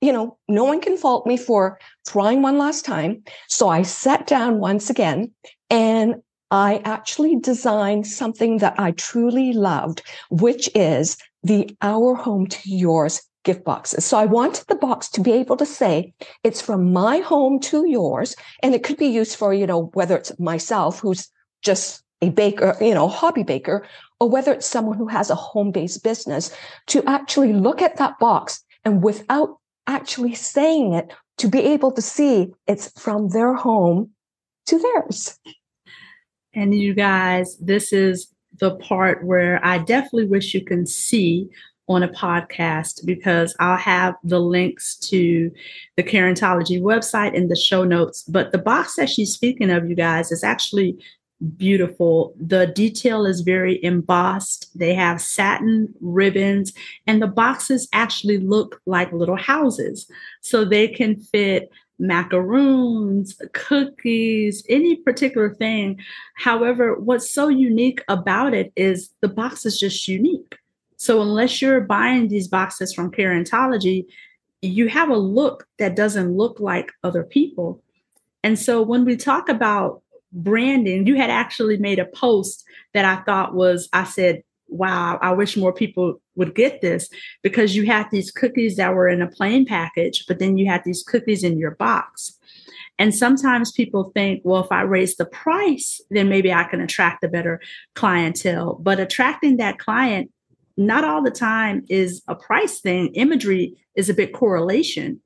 You 0.01 0.13
know, 0.13 0.37
no 0.49 0.65
one 0.65 0.81
can 0.81 0.97
fault 0.97 1.27
me 1.27 1.37
for 1.37 1.79
trying 2.07 2.43
one 2.43 2.59
last 2.59 2.85
time. 2.85 3.23
So 3.49 3.69
I 3.69 3.83
sat 3.83 4.27
down 4.27 4.59
once 4.59 4.91
again 4.91 5.31
and 5.71 6.17
I 6.51 6.83
actually 6.85 7.37
designed 7.37 8.07
something 8.07 8.59
that 8.59 8.75
I 8.79 8.91
truly 8.93 9.53
loved, 9.53 10.03
which 10.29 10.69
is 10.75 11.17
the 11.43 11.75
Our 11.81 12.15
Home 12.15 12.47
to 12.49 12.61
Yours 12.69 13.23
gift 13.45 13.65
boxes. 13.65 14.05
So 14.05 14.17
I 14.17 14.27
wanted 14.27 14.67
the 14.69 14.75
box 14.75 15.09
to 15.11 15.21
be 15.21 15.33
able 15.33 15.57
to 15.57 15.67
say 15.67 16.13
it's 16.45 16.61
from 16.61 16.93
my 16.93 17.19
home 17.19 17.59
to 17.61 17.89
yours. 17.89 18.37
And 18.63 18.75
it 18.75 18.83
could 18.85 18.97
be 18.97 19.07
used 19.07 19.37
for, 19.37 19.53
you 19.53 19.67
know, 19.67 19.91
whether 19.95 20.17
it's 20.17 20.39
myself 20.39 21.01
who's 21.01 21.29
just 21.63 22.03
a 22.21 22.31
baker, 22.31 22.77
you 22.81 22.95
know, 22.95 23.09
hobby 23.09 23.43
baker, 23.43 23.87
or 24.21 24.29
whether 24.29 24.53
it's 24.53 24.67
someone 24.67 24.97
who 24.97 25.09
has 25.09 25.31
a 25.31 25.35
home 25.35 25.73
based 25.73 26.05
business 26.05 26.57
to 26.87 27.03
actually 27.07 27.53
look 27.53 27.83
at 27.83 27.97
that 27.97 28.19
box 28.19 28.63
and 28.85 29.03
without 29.03 29.59
actually 29.87 30.35
saying 30.35 30.93
it, 30.93 31.13
to 31.39 31.49
be 31.49 31.61
able 31.61 31.91
to 31.91 32.03
see 32.03 32.53
it's 32.69 32.93
from 33.01 33.31
their 33.31 33.55
home 33.55 34.11
to 34.67 34.79
theirs. 34.79 35.39
And 36.55 36.75
you 36.75 36.95
guys, 36.95 37.57
this 37.59 37.93
is 37.93 38.33
the 38.61 38.77
part 38.77 39.25
where 39.25 39.59
I 39.65 39.79
definitely 39.79 40.27
wish 40.27 40.55
you 40.55 40.65
can 40.65 40.87
see 40.87 41.49
on 41.89 42.03
a 42.03 42.09
podcast 42.09 43.05
because 43.05 43.55
I'll 43.59 43.77
have 43.77 44.15
the 44.23 44.41
links 44.41 44.97
to 44.97 45.51
the 45.97 46.03
Karentology 46.03 46.81
website 46.81 47.35
in 47.35 47.49
the 47.49 47.57
show 47.57 47.85
notes. 47.85 48.23
But 48.23 48.53
the 48.53 48.59
box 48.59 48.97
that 48.97 49.11
she's 49.11 49.33
speaking 49.35 49.71
of, 49.71 49.89
you 49.89 49.97
guys, 49.97 50.31
is 50.31 50.45
actually 50.45 50.97
beautiful. 51.57 52.35
The 52.39 52.69
detail 52.69 53.27
is 53.27 53.41
very 53.41 53.83
embossed. 53.85 54.71
They 54.79 54.95
have 54.95 55.21
satin 55.21 55.93
ribbons, 56.01 56.73
and 57.07 57.21
the 57.21 57.27
boxes 57.27 57.89
actually 57.93 58.39
look 58.39 58.81
like 58.87 59.13
little 59.13 59.37
houses. 59.37 60.09
So 60.41 60.65
they 60.65 60.89
can 60.89 61.21
fit 61.21 61.71
macaroons, 61.99 63.41
cookies, 63.53 64.65
any 64.69 64.97
particular 64.97 65.55
thing. 65.55 66.01
However, 66.37 66.99
what's 66.99 67.31
so 67.31 67.49
unique 67.49 68.03
about 68.09 68.55
it 68.55 68.73
is 68.77 69.11
the 69.21 69.29
box 69.29 69.67
is 69.67 69.79
just 69.79 70.09
unique. 70.09 70.57
So 71.03 71.21
unless 71.21 71.61
you're 71.61 71.81
buying 71.81 72.29
these 72.29 72.47
boxes 72.47 72.95
from 72.95 73.11
Karentology, 73.11 74.07
you 74.61 74.87
have 74.87 75.09
a 75.09 75.17
look 75.17 75.67
that 75.81 75.97
doesn't 75.97 76.37
look 76.37 76.61
like 76.61 76.93
other 77.03 77.25
people. 77.25 77.83
And 78.45 78.57
so 78.57 78.81
when 78.83 79.05
we 79.05 79.17
talk 79.17 79.49
about 79.49 80.01
branding, 80.33 81.09
you 81.09 81.17
had 81.17 81.29
actually 81.29 81.77
made 81.77 81.99
a 81.99 82.05
post 82.05 82.63
that 82.95 83.05
I 83.05 83.21
thought 83.25 83.53
was, 83.53 83.89
I 83.93 84.05
said, 84.05 84.45
wow, 84.69 85.19
I 85.21 85.33
wish 85.33 85.57
more 85.57 85.73
people 85.73 86.21
would 86.37 86.55
get 86.55 86.83
this 86.83 87.09
because 87.43 87.75
you 87.75 87.85
had 87.85 88.07
these 88.13 88.31
cookies 88.31 88.77
that 88.77 88.95
were 88.95 89.09
in 89.09 89.23
a 89.23 89.29
plain 89.29 89.67
package, 89.67 90.25
but 90.29 90.39
then 90.39 90.57
you 90.57 90.71
had 90.71 90.85
these 90.85 91.03
cookies 91.03 91.43
in 91.43 91.59
your 91.59 91.73
box. 91.73 92.39
And 93.01 93.13
sometimes 93.13 93.73
people 93.73 94.13
think, 94.15 94.43
well, 94.45 94.63
if 94.63 94.71
I 94.71 94.83
raise 94.83 95.17
the 95.17 95.27
price, 95.27 96.01
then 96.11 96.29
maybe 96.29 96.53
I 96.53 96.63
can 96.63 96.81
attract 96.81 97.25
a 97.25 97.29
better 97.29 97.61
clientele. 97.97 98.79
But 98.81 99.01
attracting 99.01 99.57
that 99.57 99.81
client, 99.81 100.31
not 100.87 101.05
all 101.05 101.23
the 101.23 101.31
time 101.31 101.85
is 101.89 102.23
a 102.29 102.35
price 102.35 102.81
thing. 102.81 103.09
Imagery 103.15 103.77
is 103.97 104.09
a 104.09 104.15
big 104.15 104.33
correlation 104.33 105.21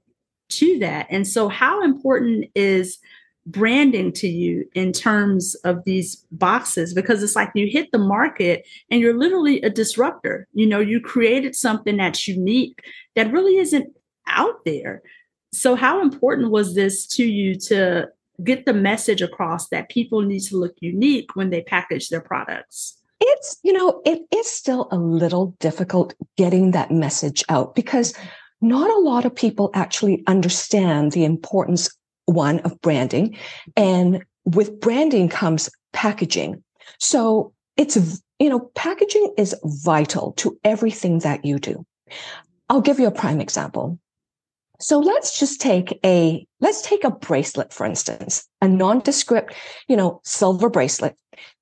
to 0.48 0.78
that. 0.78 1.06
And 1.10 1.26
so, 1.26 1.48
how 1.48 1.82
important 1.82 2.46
is 2.54 2.98
branding 3.46 4.12
to 4.12 4.28
you 4.28 4.68
in 4.74 4.92
terms 4.92 5.54
of 5.64 5.84
these 5.84 6.16
boxes 6.32 6.92
because 6.92 7.22
it's 7.22 7.36
like 7.36 7.50
you 7.54 7.68
hit 7.68 7.90
the 7.92 7.98
market 7.98 8.66
and 8.90 9.00
you're 9.00 9.16
literally 9.16 9.62
a 9.62 9.70
disruptor. 9.70 10.48
You 10.52 10.66
know, 10.66 10.80
you 10.80 11.00
created 11.00 11.54
something 11.54 11.96
that's 11.96 12.26
unique 12.26 12.80
that 13.14 13.32
really 13.32 13.58
isn't 13.58 13.96
out 14.26 14.64
there. 14.64 15.02
So, 15.52 15.76
how 15.76 16.02
important 16.02 16.50
was 16.50 16.74
this 16.74 17.06
to 17.08 17.24
you 17.24 17.54
to 17.60 18.08
get 18.44 18.66
the 18.66 18.74
message 18.74 19.22
across 19.22 19.68
that 19.68 19.88
people 19.88 20.20
need 20.22 20.40
to 20.40 20.56
look 20.56 20.74
unique 20.80 21.34
when 21.34 21.50
they 21.50 21.62
package 21.62 22.08
their 22.08 22.20
products? 22.20 22.98
It's, 23.20 23.58
you 23.62 23.72
know, 23.72 24.02
it 24.04 24.22
is 24.34 24.48
still 24.48 24.88
a 24.90 24.98
little 24.98 25.56
difficult 25.58 26.14
getting 26.36 26.72
that 26.72 26.90
message 26.90 27.44
out 27.48 27.74
because 27.74 28.14
not 28.60 28.90
a 28.90 29.00
lot 29.00 29.24
of 29.24 29.34
people 29.34 29.70
actually 29.74 30.22
understand 30.26 31.12
the 31.12 31.24
importance 31.24 31.88
one 32.26 32.58
of 32.60 32.80
branding. 32.80 33.30
Mm-hmm. 33.30 33.70
And 33.76 34.24
with 34.44 34.80
branding 34.80 35.28
comes 35.28 35.70
packaging. 35.92 36.62
So 36.98 37.52
it's, 37.76 38.22
you 38.38 38.48
know, 38.48 38.70
packaging 38.74 39.34
is 39.36 39.54
vital 39.64 40.32
to 40.32 40.58
everything 40.62 41.20
that 41.20 41.44
you 41.44 41.58
do. 41.58 41.84
I'll 42.68 42.80
give 42.80 43.00
you 43.00 43.06
a 43.06 43.12
prime 43.12 43.40
example. 43.40 43.98
So 44.78 44.98
let's 44.98 45.38
just 45.38 45.60
take 45.60 45.98
a, 46.04 46.46
let's 46.60 46.82
take 46.82 47.02
a 47.02 47.10
bracelet, 47.10 47.72
for 47.72 47.86
instance, 47.86 48.46
a 48.60 48.68
nondescript, 48.68 49.54
you 49.88 49.96
know, 49.96 50.20
silver 50.24 50.68
bracelet. 50.68 51.16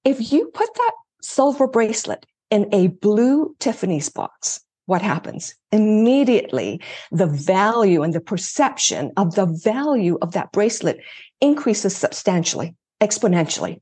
If 0.05 0.33
you 0.33 0.47
put 0.53 0.69
that 0.75 0.93
silver 1.25 1.67
bracelet 1.67 2.27
in 2.51 2.69
a 2.73 2.89
blue 2.89 3.55
Tiffany's 3.59 4.09
box, 4.09 4.61
what 4.87 5.03
happens? 5.03 5.55
Immediately, 5.73 6.81
the 7.11 7.27
value 7.27 8.03
and 8.03 8.13
the 8.13 8.21
perception 8.21 9.13
of 9.17 9.35
the 9.35 9.47
value 9.47 10.19
of 10.21 10.33
that 10.33 10.53
bracelet 10.53 11.01
increases 11.41 11.97
substantially, 11.97 12.75
exponentially. 13.01 13.81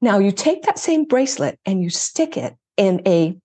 Now, 0.00 0.18
you 0.18 0.30
take 0.30 0.62
that 0.64 0.78
same 0.78 1.04
bracelet 1.04 1.58
and 1.64 1.82
you 1.82 1.88
stick 1.88 2.36
it 2.36 2.54
in 2.76 3.00
a 3.06 3.36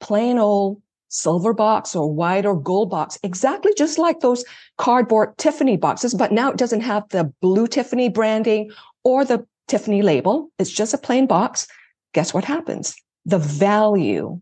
plain 0.00 0.38
old 0.38 0.82
silver 1.08 1.52
box 1.52 1.96
or 1.96 2.12
white 2.12 2.46
or 2.46 2.60
gold 2.60 2.90
box, 2.90 3.18
exactly 3.22 3.72
just 3.76 3.98
like 3.98 4.20
those 4.20 4.44
cardboard 4.78 5.36
Tiffany 5.38 5.76
boxes, 5.76 6.14
but 6.14 6.32
now 6.32 6.50
it 6.50 6.56
doesn't 6.56 6.82
have 6.82 7.08
the 7.08 7.32
blue 7.40 7.66
Tiffany 7.66 8.08
branding 8.08 8.70
or 9.02 9.24
the 9.24 9.44
Tiffany 9.66 10.02
label. 10.02 10.50
It's 10.58 10.70
just 10.70 10.94
a 10.94 10.98
plain 10.98 11.26
box. 11.26 11.66
Guess 12.12 12.34
what 12.34 12.44
happens? 12.44 12.94
The 13.24 13.38
value 13.38 14.40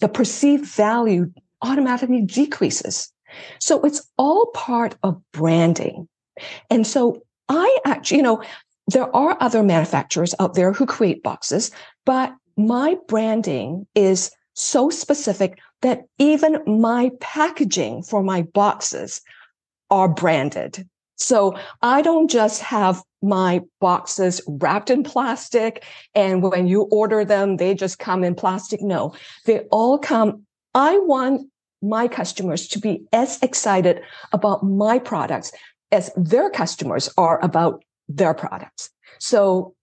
the 0.00 0.08
perceived 0.08 0.64
value 0.64 1.30
automatically 1.62 2.22
decreases. 2.22 3.12
So 3.60 3.80
it's 3.82 4.08
all 4.16 4.46
part 4.54 4.96
of 5.02 5.20
branding. 5.32 6.08
And 6.70 6.86
so 6.86 7.22
I 7.48 7.78
actually, 7.84 8.18
you 8.18 8.22
know, 8.22 8.42
there 8.86 9.14
are 9.14 9.36
other 9.40 9.62
manufacturers 9.62 10.34
out 10.38 10.54
there 10.54 10.72
who 10.72 10.86
create 10.86 11.22
boxes, 11.22 11.70
but 12.06 12.32
my 12.56 12.96
branding 13.06 13.86
is 13.94 14.30
so 14.54 14.88
specific 14.88 15.58
that 15.82 16.04
even 16.18 16.62
my 16.66 17.10
packaging 17.20 18.02
for 18.02 18.22
my 18.22 18.42
boxes 18.42 19.20
are 19.90 20.08
branded. 20.08 20.88
So 21.18 21.58
I 21.82 22.00
don't 22.00 22.30
just 22.30 22.62
have 22.62 23.02
my 23.20 23.60
boxes 23.80 24.40
wrapped 24.46 24.90
in 24.90 25.02
plastic 25.02 25.84
and 26.14 26.42
when 26.42 26.68
you 26.68 26.82
order 26.82 27.24
them, 27.24 27.56
they 27.56 27.74
just 27.74 27.98
come 27.98 28.22
in 28.22 28.34
plastic. 28.34 28.80
No, 28.80 29.14
they 29.44 29.60
all 29.70 29.98
come. 29.98 30.44
I 30.74 30.98
want 30.98 31.50
my 31.82 32.08
customers 32.08 32.68
to 32.68 32.78
be 32.78 33.04
as 33.12 33.42
excited 33.42 34.00
about 34.32 34.62
my 34.64 34.98
products 34.98 35.52
as 35.90 36.10
their 36.16 36.50
customers 36.50 37.08
are 37.16 37.42
about 37.44 37.82
their 38.08 38.34
products. 38.34 38.90
So 39.18 39.74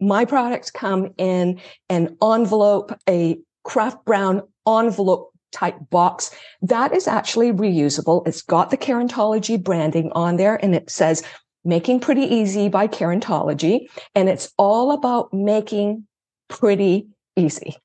my 0.00 0.24
products 0.24 0.70
come 0.70 1.14
in 1.16 1.60
an 1.88 2.16
envelope, 2.22 2.92
a 3.08 3.38
craft 3.62 4.04
brown 4.04 4.42
envelope 4.68 5.33
type 5.54 5.76
box 5.90 6.34
that 6.60 6.92
is 6.92 7.08
actually 7.08 7.52
reusable. 7.52 8.26
It's 8.26 8.42
got 8.42 8.70
the 8.70 8.76
Karentology 8.76 9.62
branding 9.62 10.10
on 10.12 10.36
there 10.36 10.62
and 10.62 10.74
it 10.74 10.90
says 10.90 11.22
making 11.64 12.00
pretty 12.00 12.22
easy 12.22 12.68
by 12.68 12.88
Karentology. 12.88 13.88
And 14.14 14.28
it's 14.28 14.52
all 14.58 14.92
about 14.92 15.32
making 15.32 16.06
pretty 16.48 17.08
easy. 17.36 17.76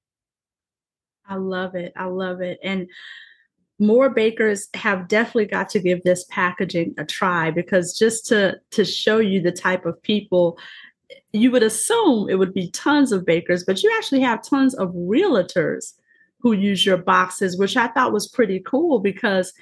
I 1.27 1.35
love 1.35 1.75
it. 1.75 1.93
I 1.95 2.05
love 2.05 2.41
it. 2.41 2.59
And 2.63 2.89
more 3.77 4.09
bakers 4.09 4.67
have 4.73 5.07
definitely 5.07 5.45
got 5.45 5.69
to 5.69 5.79
give 5.79 6.03
this 6.03 6.25
packaging 6.25 6.93
a 6.97 7.05
try 7.05 7.49
because 7.49 7.97
just 7.97 8.25
to 8.27 8.59
to 8.71 8.83
show 8.83 9.19
you 9.19 9.41
the 9.41 9.53
type 9.53 9.85
of 9.85 10.01
people 10.03 10.59
you 11.31 11.49
would 11.49 11.63
assume 11.63 12.29
it 12.29 12.35
would 12.35 12.53
be 12.53 12.69
tons 12.71 13.13
of 13.13 13.25
bakers 13.25 13.63
but 13.63 13.81
you 13.81 13.91
actually 13.97 14.19
have 14.19 14.43
tons 14.43 14.75
of 14.75 14.89
realtors 14.89 15.93
who 16.39 16.53
use 16.53 16.85
your 16.85 16.97
boxes 16.97 17.57
which 17.57 17.77
i 17.77 17.87
thought 17.87 18.13
was 18.13 18.27
pretty 18.27 18.59
cool 18.65 18.99
because 18.99 19.53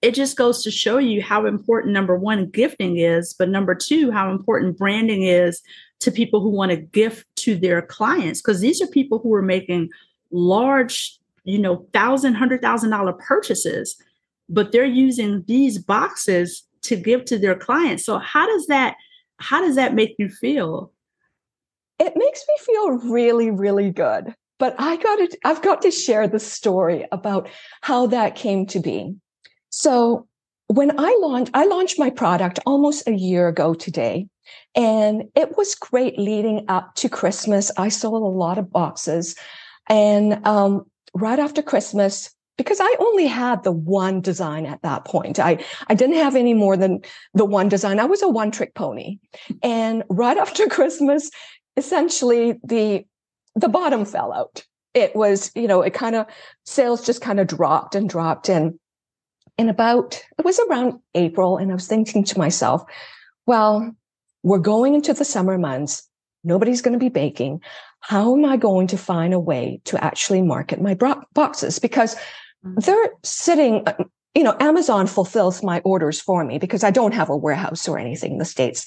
it 0.00 0.14
just 0.14 0.36
goes 0.36 0.64
to 0.64 0.70
show 0.70 0.98
you 0.98 1.22
how 1.22 1.46
important 1.46 1.92
number 1.92 2.16
one 2.16 2.48
gifting 2.50 2.98
is 2.98 3.34
but 3.34 3.48
number 3.48 3.74
two 3.74 4.10
how 4.10 4.30
important 4.30 4.76
branding 4.76 5.22
is 5.22 5.62
to 6.00 6.10
people 6.10 6.40
who 6.40 6.50
want 6.50 6.70
to 6.70 6.76
gift 6.76 7.26
to 7.36 7.54
their 7.56 7.82
clients 7.82 8.40
because 8.40 8.60
these 8.60 8.82
are 8.82 8.88
people 8.88 9.18
who 9.18 9.32
are 9.32 9.42
making 9.42 9.88
large 10.30 11.20
you 11.44 11.58
know, 11.58 11.86
thousand, 11.92 12.34
hundred 12.34 12.62
thousand 12.62 12.90
dollar 12.90 13.12
purchases, 13.12 13.96
but 14.48 14.72
they're 14.72 14.84
using 14.84 15.44
these 15.46 15.78
boxes 15.78 16.64
to 16.82 16.96
give 16.96 17.24
to 17.26 17.38
their 17.38 17.54
clients. 17.54 18.04
So 18.04 18.18
how 18.18 18.46
does 18.46 18.66
that 18.66 18.96
how 19.38 19.60
does 19.60 19.76
that 19.76 19.94
make 19.94 20.14
you 20.18 20.28
feel? 20.28 20.92
It 21.98 22.12
makes 22.16 22.44
me 22.48 22.56
feel 22.60 22.90
really, 23.12 23.50
really 23.50 23.90
good. 23.90 24.34
But 24.62 24.76
I 24.78 24.94
got 24.94 25.16
to 25.16 25.38
I've 25.44 25.60
got 25.60 25.82
to 25.82 25.90
share 25.90 26.28
the 26.28 26.38
story 26.38 27.04
about 27.10 27.48
how 27.80 28.06
that 28.06 28.36
came 28.36 28.64
to 28.66 28.78
be. 28.78 29.16
So 29.70 30.28
when 30.68 30.96
I 31.00 31.18
launched, 31.20 31.50
I 31.52 31.66
launched 31.66 31.98
my 31.98 32.10
product 32.10 32.60
almost 32.64 33.08
a 33.08 33.12
year 33.12 33.48
ago 33.48 33.74
today. 33.74 34.28
And 34.76 35.24
it 35.34 35.56
was 35.56 35.74
great 35.74 36.16
leading 36.16 36.64
up 36.68 36.94
to 36.94 37.08
Christmas. 37.08 37.72
I 37.76 37.88
sold 37.88 38.22
a 38.22 38.38
lot 38.38 38.56
of 38.56 38.70
boxes. 38.70 39.34
And 39.88 40.46
um, 40.46 40.86
right 41.12 41.40
after 41.40 41.60
Christmas, 41.60 42.32
because 42.56 42.78
I 42.80 42.96
only 43.00 43.26
had 43.26 43.64
the 43.64 43.72
one 43.72 44.20
design 44.20 44.64
at 44.64 44.82
that 44.82 45.04
point. 45.04 45.40
I, 45.40 45.58
I 45.88 45.94
didn't 45.94 46.18
have 46.18 46.36
any 46.36 46.54
more 46.54 46.76
than 46.76 47.00
the 47.34 47.44
one 47.44 47.68
design. 47.68 47.98
I 47.98 48.04
was 48.04 48.22
a 48.22 48.28
one 48.28 48.52
trick 48.52 48.76
pony. 48.76 49.18
And 49.60 50.04
right 50.08 50.38
after 50.46 50.68
Christmas, 50.68 51.32
essentially 51.76 52.60
the, 52.62 53.04
the 53.54 53.68
bottom 53.68 54.04
fell 54.04 54.32
out. 54.32 54.64
It 54.94 55.16
was, 55.16 55.50
you 55.54 55.66
know, 55.66 55.82
it 55.82 55.94
kind 55.94 56.16
of, 56.16 56.26
sales 56.64 57.04
just 57.04 57.22
kind 57.22 57.40
of 57.40 57.46
dropped 57.46 57.94
and 57.94 58.08
dropped. 58.08 58.48
And 58.48 58.78
in 59.58 59.68
about, 59.68 60.22
it 60.38 60.44
was 60.44 60.60
around 60.68 60.98
April. 61.14 61.56
And 61.56 61.70
I 61.70 61.74
was 61.74 61.86
thinking 61.86 62.24
to 62.24 62.38
myself, 62.38 62.82
well, 63.46 63.94
we're 64.42 64.58
going 64.58 64.94
into 64.94 65.14
the 65.14 65.24
summer 65.24 65.56
months. 65.56 66.06
Nobody's 66.44 66.82
going 66.82 66.92
to 66.92 66.98
be 66.98 67.08
baking 67.08 67.60
how 68.02 68.34
am 68.36 68.44
I 68.44 68.56
going 68.56 68.88
to 68.88 68.98
find 68.98 69.32
a 69.32 69.40
way 69.40 69.80
to 69.84 70.04
actually 70.04 70.42
market 70.42 70.80
my 70.80 70.94
boxes? 71.34 71.78
Because 71.78 72.16
mm-hmm. 72.66 72.74
they're 72.80 73.10
sitting, 73.22 73.84
uh, 73.86 73.94
you 74.34 74.42
know, 74.42 74.56
Amazon 74.58 75.06
fulfills 75.06 75.62
my 75.62 75.80
orders 75.84 76.20
for 76.20 76.44
me 76.44 76.58
because 76.58 76.82
I 76.82 76.90
don't 76.90 77.14
have 77.14 77.30
a 77.30 77.36
warehouse 77.36 77.86
or 77.86 77.98
anything 77.98 78.32
in 78.32 78.38
the 78.38 78.44
States. 78.44 78.86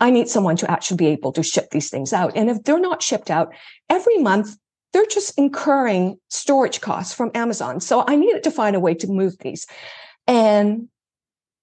I 0.00 0.10
need 0.10 0.28
someone 0.28 0.56
to 0.56 0.70
actually 0.70 0.98
be 0.98 1.06
able 1.06 1.32
to 1.32 1.42
ship 1.42 1.70
these 1.70 1.90
things 1.90 2.12
out. 2.12 2.36
And 2.36 2.50
if 2.50 2.62
they're 2.62 2.78
not 2.78 3.02
shipped 3.02 3.30
out 3.30 3.54
every 3.88 4.18
month, 4.18 4.56
they're 4.92 5.06
just 5.06 5.38
incurring 5.38 6.18
storage 6.28 6.80
costs 6.80 7.14
from 7.14 7.30
Amazon. 7.34 7.80
So 7.80 8.04
I 8.06 8.16
needed 8.16 8.42
to 8.44 8.50
find 8.50 8.76
a 8.76 8.80
way 8.80 8.94
to 8.94 9.06
move 9.06 9.38
these. 9.38 9.66
And 10.26 10.88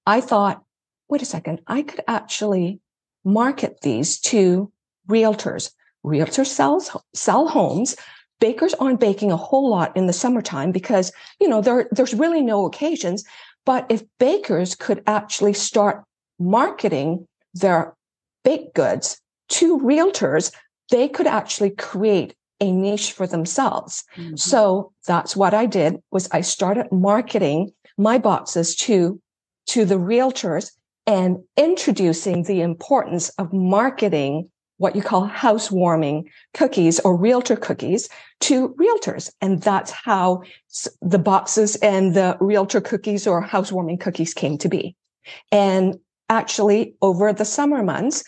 I 0.06 0.22
thought, 0.22 0.64
wait 1.10 1.22
a 1.22 1.26
second, 1.26 1.62
I 1.68 1.84
could 1.84 2.02
actually 2.08 2.80
market 3.24 3.82
these 3.82 4.20
to 4.20 4.72
realtors 5.08 5.72
realtors 6.06 6.48
sells, 6.48 6.96
sell 7.14 7.48
homes. 7.48 7.96
Bakers 8.40 8.74
aren't 8.76 9.00
baking 9.00 9.32
a 9.32 9.38
whole 9.38 9.70
lot 9.70 9.96
in 9.96 10.08
the 10.08 10.14
summertime 10.14 10.72
because, 10.72 11.12
you 11.40 11.48
know, 11.48 11.62
there, 11.62 11.88
there's 11.92 12.14
really 12.14 12.42
no 12.42 12.66
occasions. 12.66 13.24
But 13.66 13.86
if 13.90 14.04
bakers 14.20 14.76
could 14.76 15.02
actually 15.08 15.54
start 15.54 16.04
marketing 16.40 17.26
their 17.54 17.96
baked 18.44 18.76
goods 18.76 19.20
to 19.50 19.80
realtors, 19.80 20.54
they 20.90 21.08
could 21.08 21.28
actually 21.28 21.72
create 21.72 22.36
a 22.60 22.72
niche 22.72 23.12
for 23.12 23.28
themselves. 23.28 24.04
Mm-hmm. 24.16 24.36
So 24.36 24.94
that's 25.06 25.36
what 25.36 25.54
I 25.54 25.66
did 25.66 25.98
was 26.12 26.30
I 26.32 26.42
started 26.42 26.92
marketing 26.92 27.72
my 27.98 28.18
boxes 28.18 28.76
to, 28.78 29.22
to 29.68 29.86
the 29.86 29.96
realtors 29.96 30.72
and 31.06 31.38
introducing 31.58 32.44
the 32.44 32.62
importance 32.62 33.30
of 33.32 33.52
marketing 33.52 34.50
what 34.78 34.96
you 34.96 35.02
call 35.02 35.26
housewarming 35.26 36.30
cookies 36.54 37.00
or 37.02 37.16
realtor 37.16 37.56
cookies 37.56 38.10
to 38.42 38.70
realtors. 38.70 39.32
And 39.40 39.62
that's 39.62 39.92
how 39.92 40.44
the 41.02 41.20
boxes 41.20 41.76
and 41.78 42.16
the 42.16 42.38
realtor 42.40 42.82
cookies 42.82 43.28
or 43.28 43.42
housewarming 43.42 44.00
cookies 44.00 44.34
came 44.34 44.58
to 44.58 44.70
be. 44.70 44.96
And 45.52 46.00
actually 46.30 46.96
over 47.02 47.34
the 47.34 47.46
summer 47.46 47.84
months, 47.84 48.24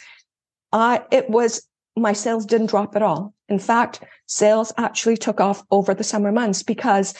uh, 0.74 1.00
it 1.12 1.30
was 1.30 1.68
my 1.96 2.14
sales 2.14 2.46
didn't 2.46 2.68
drop 2.68 2.96
at 2.96 3.02
all. 3.02 3.34
In 3.48 3.60
fact, 3.60 4.04
sales 4.26 4.74
actually 4.78 5.18
took 5.18 5.40
off 5.40 5.64
over 5.72 5.94
the 5.94 6.04
summer 6.04 6.32
months 6.32 6.64
because 6.64 7.14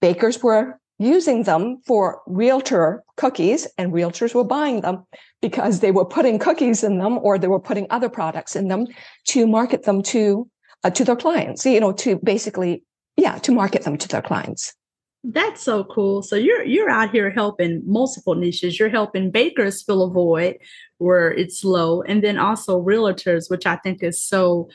bakers 0.00 0.42
were 0.42 0.80
using 0.98 1.44
them 1.44 1.80
for 1.86 2.20
realtor 2.26 3.02
cookies 3.16 3.66
and 3.78 3.92
realtors 3.92 4.34
were 4.34 4.44
buying 4.44 4.82
them 4.82 5.04
because 5.40 5.80
they 5.80 5.90
were 5.90 6.04
putting 6.04 6.38
cookies 6.38 6.84
in 6.84 6.98
them 6.98 7.18
or 7.18 7.38
they 7.38 7.48
were 7.48 7.60
putting 7.60 7.86
other 7.88 8.10
products 8.10 8.54
in 8.54 8.68
them 8.68 8.86
to 9.26 9.46
market 9.46 9.84
them 9.84 10.02
to 10.02 10.46
uh, 10.84 10.90
to 10.90 11.02
their 11.04 11.16
clients 11.16 11.64
you 11.64 11.80
know 11.80 11.92
to 11.92 12.16
basically 12.22 12.84
yeah 13.16 13.38
to 13.38 13.50
market 13.50 13.82
them 13.82 13.96
to 13.96 14.08
their 14.08 14.20
clients 14.20 14.74
that's 15.22 15.62
so 15.62 15.84
cool 15.84 16.22
so 16.22 16.34
you're 16.34 16.64
you're 16.64 16.88
out 16.88 17.10
here 17.10 17.30
helping 17.30 17.82
multiple 17.84 18.34
niches 18.34 18.78
you're 18.78 18.88
helping 18.88 19.30
bakers 19.30 19.82
fill 19.82 20.02
a 20.02 20.10
void 20.10 20.56
where 20.98 21.30
it's 21.30 21.62
low 21.62 22.00
and 22.02 22.24
then 22.24 22.38
also 22.38 22.80
realtors 22.80 23.50
which 23.50 23.66
i 23.66 23.76
think 23.76 24.02
is 24.02 24.22
so 24.22 24.68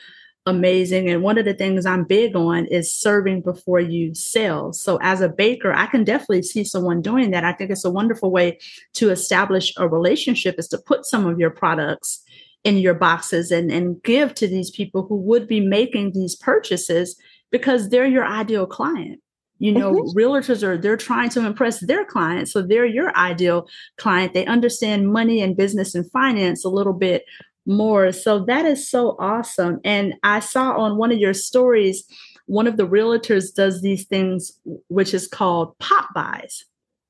amazing. 0.46 1.10
And 1.10 1.22
one 1.22 1.38
of 1.38 1.44
the 1.44 1.54
things 1.54 1.84
I'm 1.84 2.04
big 2.04 2.36
on 2.36 2.66
is 2.66 2.92
serving 2.92 3.42
before 3.42 3.80
you 3.80 4.14
sell. 4.14 4.72
So 4.72 4.98
as 5.02 5.20
a 5.20 5.28
baker, 5.28 5.72
I 5.72 5.86
can 5.86 6.04
definitely 6.04 6.42
see 6.42 6.64
someone 6.64 7.02
doing 7.02 7.32
that. 7.32 7.44
I 7.44 7.52
think 7.52 7.70
it's 7.70 7.84
a 7.84 7.90
wonderful 7.90 8.30
way 8.30 8.58
to 8.94 9.10
establish 9.10 9.74
a 9.76 9.88
relationship 9.88 10.54
is 10.58 10.68
to 10.68 10.78
put 10.78 11.04
some 11.04 11.26
of 11.26 11.38
your 11.38 11.50
products 11.50 12.22
in 12.64 12.78
your 12.78 12.94
boxes 12.94 13.50
and, 13.50 13.70
and 13.70 14.02
give 14.02 14.34
to 14.34 14.48
these 14.48 14.70
people 14.70 15.06
who 15.06 15.16
would 15.16 15.46
be 15.46 15.60
making 15.60 16.12
these 16.12 16.36
purchases 16.36 17.16
because 17.50 17.88
they're 17.88 18.06
your 18.06 18.26
ideal 18.26 18.66
client. 18.66 19.20
You 19.58 19.72
know, 19.72 19.92
mm-hmm. 19.92 20.18
realtors 20.18 20.62
are 20.62 20.76
they're 20.76 20.96
trying 20.98 21.30
to 21.30 21.46
impress 21.46 21.80
their 21.80 22.04
clients. 22.04 22.52
So 22.52 22.62
they're 22.62 22.84
your 22.86 23.16
ideal 23.16 23.68
client. 23.96 24.34
They 24.34 24.44
understand 24.46 25.12
money 25.12 25.40
and 25.40 25.56
business 25.56 25.94
and 25.94 26.10
finance 26.10 26.64
a 26.64 26.68
little 26.68 26.92
bit 26.92 27.24
more. 27.64 28.12
So 28.12 28.44
that 28.44 28.64
is 28.64 28.88
so 28.88 29.16
awesome. 29.18 29.80
And 29.84 30.14
I 30.22 30.40
saw 30.40 30.76
on 30.76 30.98
one 30.98 31.10
of 31.10 31.18
your 31.18 31.34
stories, 31.34 32.04
one 32.46 32.66
of 32.66 32.76
the 32.76 32.86
realtors 32.86 33.52
does 33.54 33.82
these 33.82 34.04
things, 34.04 34.52
which 34.88 35.12
is 35.12 35.26
called 35.26 35.76
pop 35.78 36.14
bys, 36.14 36.64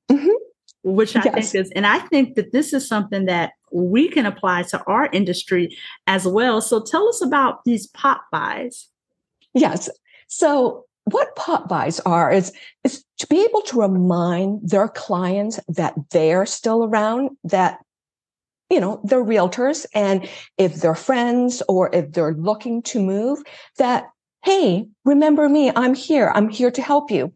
mm-hmm. 0.09 0.29
which 0.83 1.15
I 1.15 1.21
yes. 1.25 1.51
think 1.51 1.65
is, 1.65 1.71
and 1.71 1.85
I 1.85 1.99
think 1.99 2.35
that 2.35 2.53
this 2.53 2.73
is 2.73 2.87
something 2.87 3.25
that 3.25 3.51
we 3.71 4.07
can 4.07 4.25
apply 4.25 4.63
to 4.63 4.81
our 4.85 5.07
industry 5.11 5.77
as 6.07 6.25
well. 6.25 6.61
So 6.61 6.81
tell 6.81 7.07
us 7.07 7.21
about 7.21 7.63
these 7.65 7.85
pop 7.87 8.23
bys. 8.31 8.87
Yes. 9.53 9.89
So 10.27 10.86
what 11.11 11.35
pop 11.35 11.69
bys 11.69 11.99
are 12.01 12.31
is, 12.31 12.51
is 12.83 13.03
to 13.19 13.27
be 13.27 13.43
able 13.43 13.61
to 13.61 13.81
remind 13.81 14.69
their 14.69 14.89
clients 14.89 15.59
that 15.69 15.95
they're 16.11 16.45
still 16.45 16.83
around, 16.83 17.31
that 17.45 17.79
you 18.69 18.81
know, 18.81 18.99
they're 19.03 19.23
realtors. 19.23 19.85
And 19.93 20.27
if 20.57 20.75
they're 20.75 20.95
friends 20.95 21.63
or 21.69 21.89
if 21.93 22.11
they're 22.11 22.33
looking 22.33 22.81
to 22.83 23.01
move, 23.01 23.39
that, 23.77 24.09
Hey, 24.43 24.87
remember 25.03 25.49
me? 25.49 25.71
I'm 25.75 25.93
here. 25.93 26.31
I'm 26.33 26.47
here 26.47 26.71
to 26.71 26.81
help 26.81 27.11
you. 27.11 27.33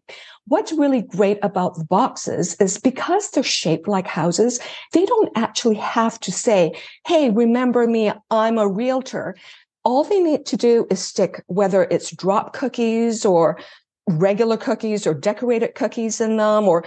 What's 0.48 0.72
really 0.72 1.02
great 1.02 1.40
about 1.42 1.76
the 1.76 1.84
boxes 1.86 2.56
is 2.56 2.78
because 2.78 3.32
they're 3.32 3.44
shaped 3.44 3.88
like 3.88 4.08
houses, 4.08 4.60
they 4.94 5.06
don't 5.06 5.32
actually 5.36 5.76
have 5.76 6.20
to 6.22 6.32
say, 6.32 6.74
Hey, 7.08 7.30
remember 7.30 7.88
me? 7.88 8.12
I'm 8.30 8.58
a 8.58 8.68
realtor. 8.68 9.36
All 9.84 10.04
they 10.04 10.22
need 10.22 10.46
to 10.48 10.58
do 10.58 10.86
is 10.90 11.00
stick, 11.00 11.44
whether 11.48 11.84
it's 11.84 12.16
drop 12.16 12.54
cookies 12.54 13.26
or 13.26 13.60
regular 14.08 14.58
cookies 14.58 15.08
or 15.08 15.14
decorated 15.14 15.76
cookies 15.76 16.22
in 16.22 16.38
them, 16.38 16.68
or 16.68 16.84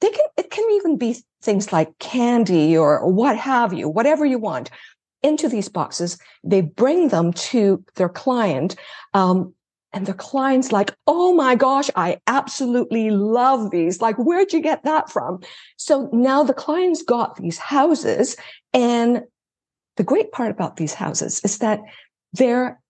they 0.00 0.10
can, 0.10 0.26
it 0.36 0.50
can 0.50 0.68
even 0.72 0.96
be 0.96 1.16
things 1.42 1.72
like 1.72 1.98
candy 1.98 2.76
or 2.76 3.08
what 3.10 3.36
have 3.36 3.72
you, 3.72 3.88
whatever 3.88 4.24
you 4.24 4.38
want 4.38 4.70
into 5.22 5.48
these 5.48 5.68
boxes. 5.68 6.18
They 6.44 6.60
bring 6.60 7.08
them 7.08 7.32
to 7.32 7.84
their 7.96 8.08
client. 8.08 8.76
Um, 9.14 9.54
and 9.92 10.06
the 10.06 10.14
client's 10.14 10.72
like, 10.72 10.94
oh 11.06 11.32
my 11.32 11.54
gosh, 11.54 11.88
I 11.96 12.20
absolutely 12.26 13.10
love 13.10 13.70
these. 13.70 14.02
Like, 14.02 14.16
where'd 14.16 14.52
you 14.52 14.60
get 14.60 14.84
that 14.84 15.10
from? 15.10 15.40
So 15.76 16.10
now 16.12 16.42
the 16.42 16.52
client's 16.52 17.02
got 17.02 17.36
these 17.36 17.56
houses. 17.56 18.36
And 18.74 19.22
the 19.96 20.04
great 20.04 20.32
part 20.32 20.50
about 20.50 20.76
these 20.76 20.92
houses 20.92 21.40
is 21.44 21.58
that 21.58 21.80
they're, 22.36 22.80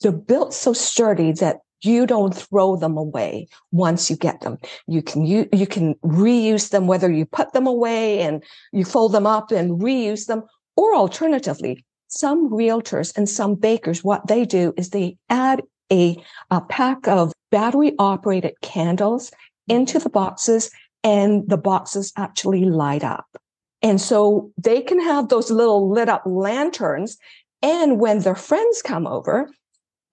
they're 0.00 0.12
built 0.12 0.54
so 0.54 0.72
sturdy 0.72 1.32
that 1.32 1.58
you 1.82 2.06
don't 2.06 2.36
throw 2.36 2.76
them 2.76 2.96
away 2.96 3.48
once 3.72 4.10
you 4.10 4.16
get 4.16 4.42
them. 4.42 4.58
You 4.86 5.02
can 5.02 5.24
you, 5.24 5.48
you 5.52 5.66
can 5.66 5.94
reuse 6.04 6.70
them 6.70 6.86
whether 6.86 7.10
you 7.10 7.24
put 7.24 7.52
them 7.52 7.66
away 7.66 8.20
and 8.20 8.42
you 8.72 8.84
fold 8.84 9.12
them 9.12 9.26
up 9.26 9.50
and 9.50 9.80
reuse 9.80 10.26
them 10.26 10.42
or 10.76 10.94
alternatively 10.94 11.84
some 12.08 12.50
realtors 12.50 13.16
and 13.16 13.28
some 13.28 13.54
bakers 13.54 14.02
what 14.02 14.26
they 14.26 14.44
do 14.44 14.74
is 14.76 14.90
they 14.90 15.16
add 15.28 15.62
a, 15.92 16.16
a 16.50 16.60
pack 16.60 17.06
of 17.08 17.32
battery 17.50 17.92
operated 17.98 18.54
candles 18.62 19.30
into 19.68 19.98
the 19.98 20.10
boxes 20.10 20.70
and 21.02 21.48
the 21.48 21.56
boxes 21.56 22.12
actually 22.16 22.64
light 22.64 23.04
up. 23.04 23.26
And 23.82 24.00
so 24.00 24.52
they 24.58 24.82
can 24.82 25.00
have 25.00 25.28
those 25.28 25.50
little 25.50 25.90
lit 25.90 26.08
up 26.08 26.22
lanterns. 26.26 27.16
And 27.62 28.00
when 28.00 28.20
their 28.20 28.34
friends 28.34 28.82
come 28.82 29.06
over, 29.06 29.50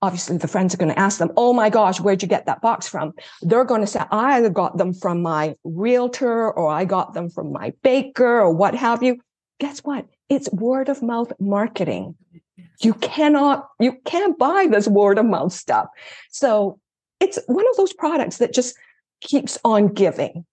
obviously 0.02 0.36
the 0.36 0.48
friends 0.48 0.74
are 0.74 0.78
going 0.78 0.92
to 0.92 0.98
ask 0.98 1.18
them, 1.18 1.32
Oh 1.36 1.52
my 1.52 1.70
gosh, 1.70 2.00
where'd 2.00 2.22
you 2.22 2.28
get 2.28 2.46
that 2.46 2.60
box 2.60 2.88
from? 2.88 3.12
They're 3.42 3.64
going 3.64 3.80
to 3.80 3.86
say, 3.86 4.02
I 4.10 4.46
got 4.48 4.76
them 4.76 4.92
from 4.92 5.22
my 5.22 5.56
realtor 5.64 6.50
or 6.50 6.70
I 6.70 6.84
got 6.84 7.14
them 7.14 7.30
from 7.30 7.52
my 7.52 7.72
baker 7.82 8.40
or 8.40 8.52
what 8.52 8.74
have 8.74 9.02
you. 9.02 9.20
Guess 9.60 9.80
what? 9.80 10.06
It's 10.28 10.50
word 10.52 10.88
of 10.88 11.02
mouth 11.02 11.32
marketing. 11.40 12.14
You 12.80 12.94
cannot, 12.94 13.68
you 13.80 13.96
can't 14.04 14.38
buy 14.38 14.68
this 14.70 14.86
word 14.86 15.18
of 15.18 15.26
mouth 15.26 15.52
stuff. 15.52 15.86
So 16.30 16.78
it's 17.18 17.38
one 17.46 17.68
of 17.68 17.76
those 17.76 17.92
products 17.92 18.36
that 18.38 18.54
just 18.54 18.76
keeps 19.20 19.58
on 19.64 19.88
giving. 19.88 20.44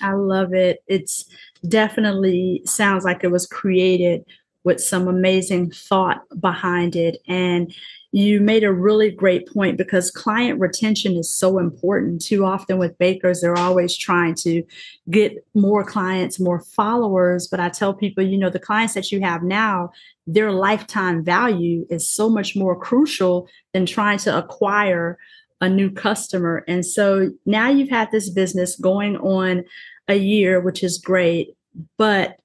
I 0.00 0.12
love 0.12 0.52
it. 0.52 0.80
It's 0.88 1.24
definitely 1.68 2.62
sounds 2.64 3.04
like 3.04 3.22
it 3.22 3.30
was 3.30 3.46
created 3.46 4.24
with 4.66 4.80
some 4.80 5.06
amazing 5.06 5.70
thought 5.70 6.22
behind 6.40 6.96
it. 6.96 7.22
And 7.28 7.72
you 8.10 8.40
made 8.40 8.64
a 8.64 8.72
really 8.72 9.12
great 9.12 9.46
point 9.46 9.78
because 9.78 10.10
client 10.10 10.58
retention 10.58 11.16
is 11.16 11.30
so 11.32 11.58
important. 11.58 12.20
Too 12.20 12.44
often 12.44 12.76
with 12.76 12.98
bakers, 12.98 13.40
they're 13.40 13.56
always 13.56 13.96
trying 13.96 14.34
to 14.36 14.64
get 15.08 15.32
more 15.54 15.84
clients, 15.84 16.40
more 16.40 16.58
followers. 16.58 17.46
But 17.46 17.60
I 17.60 17.68
tell 17.68 17.94
people, 17.94 18.24
you 18.24 18.36
know, 18.36 18.50
the 18.50 18.58
clients 18.58 18.94
that 18.94 19.12
you 19.12 19.20
have 19.20 19.44
now, 19.44 19.92
their 20.26 20.50
lifetime 20.50 21.22
value 21.24 21.86
is 21.88 22.10
so 22.10 22.28
much 22.28 22.56
more 22.56 22.76
crucial 22.76 23.48
than 23.72 23.86
trying 23.86 24.18
to 24.18 24.36
acquire 24.36 25.16
a 25.60 25.68
new 25.68 25.92
customer. 25.92 26.64
And 26.66 26.84
so 26.84 27.30
now 27.46 27.70
you've 27.70 27.90
had 27.90 28.10
this 28.10 28.30
business 28.30 28.74
going 28.74 29.16
on 29.18 29.64
a 30.08 30.16
year, 30.16 30.60
which 30.60 30.82
is 30.82 30.98
great. 30.98 31.54
But 31.98 32.40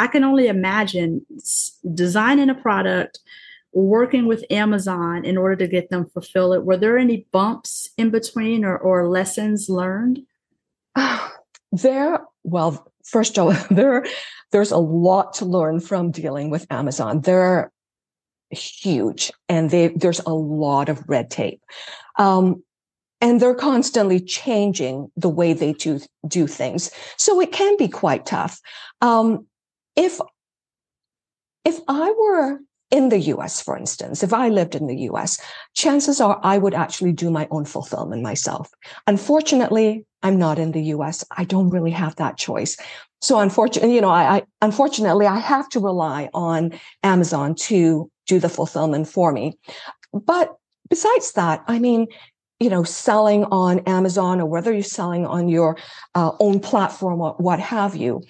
I 0.00 0.06
can 0.06 0.24
only 0.24 0.48
imagine 0.48 1.26
designing 1.92 2.48
a 2.48 2.54
product, 2.54 3.18
working 3.74 4.26
with 4.26 4.46
Amazon 4.50 5.26
in 5.26 5.36
order 5.36 5.56
to 5.56 5.68
get 5.68 5.90
them 5.90 6.08
fulfill 6.08 6.54
it. 6.54 6.64
Were 6.64 6.78
there 6.78 6.96
any 6.96 7.26
bumps 7.32 7.90
in 7.98 8.08
between 8.08 8.64
or, 8.64 8.78
or 8.78 9.08
lessons 9.08 9.68
learned? 9.68 10.20
There, 11.72 12.18
well, 12.42 12.84
first 13.04 13.38
of 13.38 13.46
all, 13.46 13.66
there, 13.76 14.04
there's 14.50 14.72
a 14.72 14.78
lot 14.78 15.34
to 15.34 15.44
learn 15.44 15.78
from 15.78 16.10
dealing 16.10 16.50
with 16.50 16.66
Amazon. 16.68 17.20
They're 17.20 17.70
huge 18.50 19.30
and 19.48 19.70
they, 19.70 19.88
there's 19.88 20.18
a 20.26 20.34
lot 20.34 20.88
of 20.88 21.08
red 21.08 21.30
tape. 21.30 21.62
Um, 22.18 22.64
and 23.20 23.40
they're 23.40 23.54
constantly 23.54 24.18
changing 24.18 25.12
the 25.16 25.28
way 25.28 25.52
they 25.52 25.74
do, 25.74 26.00
do 26.26 26.48
things. 26.48 26.90
So 27.16 27.40
it 27.40 27.52
can 27.52 27.76
be 27.76 27.86
quite 27.86 28.26
tough. 28.26 28.58
Um, 29.00 29.46
if 29.96 30.20
if 31.64 31.78
I 31.88 32.10
were 32.10 32.60
in 32.90 33.08
the 33.08 33.18
US, 33.34 33.62
for 33.62 33.76
instance, 33.76 34.22
if 34.22 34.32
I 34.32 34.48
lived 34.48 34.74
in 34.74 34.86
the 34.86 34.96
US, 35.10 35.40
chances 35.74 36.20
are 36.20 36.40
I 36.42 36.58
would 36.58 36.74
actually 36.74 37.12
do 37.12 37.30
my 37.30 37.46
own 37.50 37.64
fulfillment 37.64 38.22
myself. 38.22 38.70
Unfortunately, 39.06 40.04
I'm 40.22 40.38
not 40.38 40.58
in 40.58 40.72
the 40.72 40.82
US. 40.94 41.24
I 41.36 41.44
don't 41.44 41.70
really 41.70 41.92
have 41.92 42.16
that 42.16 42.36
choice. 42.36 42.76
So 43.22 43.38
unfortunately, 43.38 43.94
you 43.94 44.00
know, 44.00 44.10
I, 44.10 44.36
I 44.36 44.42
unfortunately 44.62 45.26
I 45.26 45.38
have 45.38 45.68
to 45.70 45.80
rely 45.80 46.28
on 46.34 46.72
Amazon 47.02 47.54
to 47.66 48.10
do 48.26 48.40
the 48.40 48.48
fulfillment 48.48 49.08
for 49.08 49.32
me. 49.32 49.58
But 50.12 50.56
besides 50.88 51.32
that, 51.32 51.62
I 51.68 51.78
mean, 51.78 52.06
you 52.58 52.68
know, 52.68 52.82
selling 52.82 53.44
on 53.44 53.80
Amazon 53.80 54.40
or 54.40 54.46
whether 54.46 54.72
you're 54.72 54.82
selling 54.82 55.26
on 55.26 55.48
your 55.48 55.76
uh, 56.14 56.32
own 56.40 56.60
platform 56.60 57.20
or 57.20 57.34
what 57.38 57.58
have 57.60 57.96
you, 57.96 58.22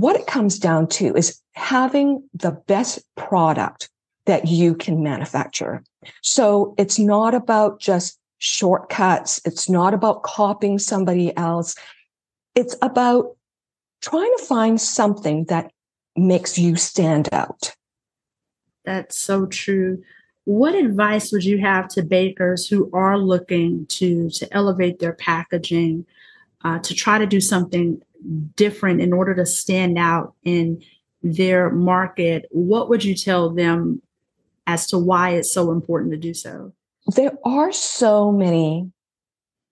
what 0.00 0.16
it 0.16 0.26
comes 0.26 0.58
down 0.58 0.86
to 0.86 1.14
is 1.16 1.40
having 1.52 2.22
the 2.34 2.50
best 2.50 3.02
product 3.16 3.88
that 4.26 4.46
you 4.46 4.74
can 4.74 5.02
manufacture. 5.02 5.82
So 6.22 6.74
it's 6.76 6.98
not 6.98 7.34
about 7.34 7.80
just 7.80 8.18
shortcuts. 8.38 9.40
It's 9.46 9.70
not 9.70 9.94
about 9.94 10.22
copying 10.22 10.78
somebody 10.78 11.34
else. 11.38 11.74
It's 12.54 12.76
about 12.82 13.36
trying 14.02 14.32
to 14.36 14.44
find 14.44 14.78
something 14.78 15.44
that 15.44 15.72
makes 16.14 16.58
you 16.58 16.76
stand 16.76 17.30
out. 17.32 17.74
That's 18.84 19.18
so 19.18 19.46
true. 19.46 20.02
What 20.44 20.74
advice 20.74 21.32
would 21.32 21.44
you 21.44 21.58
have 21.58 21.88
to 21.88 22.02
bakers 22.02 22.68
who 22.68 22.90
are 22.92 23.18
looking 23.18 23.86
to 23.86 24.28
to 24.30 24.52
elevate 24.54 24.98
their 24.98 25.14
packaging, 25.14 26.04
uh, 26.62 26.80
to 26.80 26.94
try 26.94 27.16
to 27.18 27.26
do 27.26 27.40
something 27.40 28.02
different 28.54 29.00
in 29.00 29.12
order 29.12 29.34
to 29.34 29.46
stand 29.46 29.98
out 29.98 30.34
in 30.44 30.82
their 31.22 31.70
market, 31.70 32.46
what 32.50 32.88
would 32.88 33.04
you 33.04 33.14
tell 33.14 33.50
them 33.50 34.02
as 34.66 34.86
to 34.88 34.98
why 34.98 35.30
it's 35.30 35.52
so 35.52 35.70
important 35.70 36.12
to 36.12 36.18
do 36.18 36.34
so? 36.34 36.72
There 37.14 37.32
are 37.44 37.72
so 37.72 38.32
many, 38.32 38.90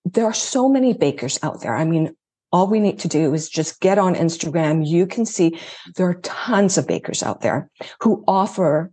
there 0.04 0.24
are 0.24 0.34
so 0.34 0.68
many 0.68 0.92
bakers 0.92 1.38
out 1.42 1.62
there. 1.62 1.74
I 1.74 1.84
mean, 1.84 2.14
all 2.52 2.68
we 2.68 2.78
need 2.78 3.00
to 3.00 3.08
do 3.08 3.34
is 3.34 3.48
just 3.48 3.80
get 3.80 3.98
on 3.98 4.14
Instagram. 4.14 4.86
You 4.86 5.06
can 5.06 5.26
see 5.26 5.58
there 5.96 6.08
are 6.08 6.20
tons 6.22 6.78
of 6.78 6.86
bakers 6.86 7.22
out 7.22 7.40
there 7.40 7.68
who 8.00 8.22
offer, 8.28 8.92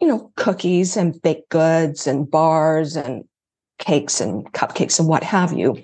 you 0.00 0.08
know, 0.08 0.32
cookies 0.36 0.96
and 0.96 1.20
baked 1.22 1.48
goods 1.50 2.08
and 2.08 2.28
bars 2.28 2.96
and 2.96 3.24
cakes 3.78 4.20
and 4.20 4.52
cupcakes 4.52 4.98
and 4.98 5.08
what 5.08 5.22
have 5.22 5.52
you 5.52 5.80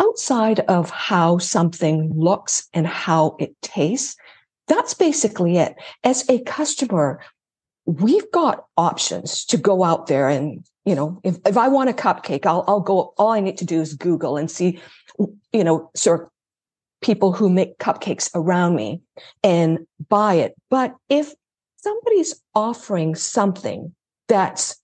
outside 0.00 0.60
of 0.60 0.90
how 0.90 1.38
something 1.38 2.12
looks 2.14 2.68
and 2.72 2.86
how 2.86 3.36
it 3.38 3.54
tastes, 3.62 4.16
that's 4.66 4.94
basically 4.94 5.58
it. 5.58 5.74
As 6.04 6.28
a 6.28 6.40
customer, 6.42 7.20
we've 7.86 8.30
got 8.32 8.64
options 8.76 9.44
to 9.46 9.56
go 9.56 9.84
out 9.84 10.06
there 10.06 10.28
and, 10.28 10.64
you 10.84 10.94
know, 10.94 11.20
if, 11.24 11.36
if 11.46 11.56
I 11.56 11.68
want 11.68 11.90
a 11.90 11.92
cupcake, 11.92 12.46
I'll, 12.46 12.64
I'll 12.66 12.80
go, 12.80 13.12
all 13.18 13.30
I 13.30 13.40
need 13.40 13.58
to 13.58 13.64
do 13.64 13.80
is 13.80 13.94
Google 13.94 14.36
and 14.36 14.50
see, 14.50 14.80
you 15.52 15.64
know, 15.64 15.90
sort 15.94 16.22
of 16.22 16.28
people 17.02 17.32
who 17.32 17.50
make 17.50 17.78
cupcakes 17.78 18.30
around 18.34 18.76
me 18.76 19.02
and 19.42 19.80
buy 20.08 20.34
it. 20.34 20.54
But 20.70 20.94
if 21.08 21.32
somebody's 21.76 22.40
offering 22.54 23.14
something 23.14 23.94
that's 24.28 24.78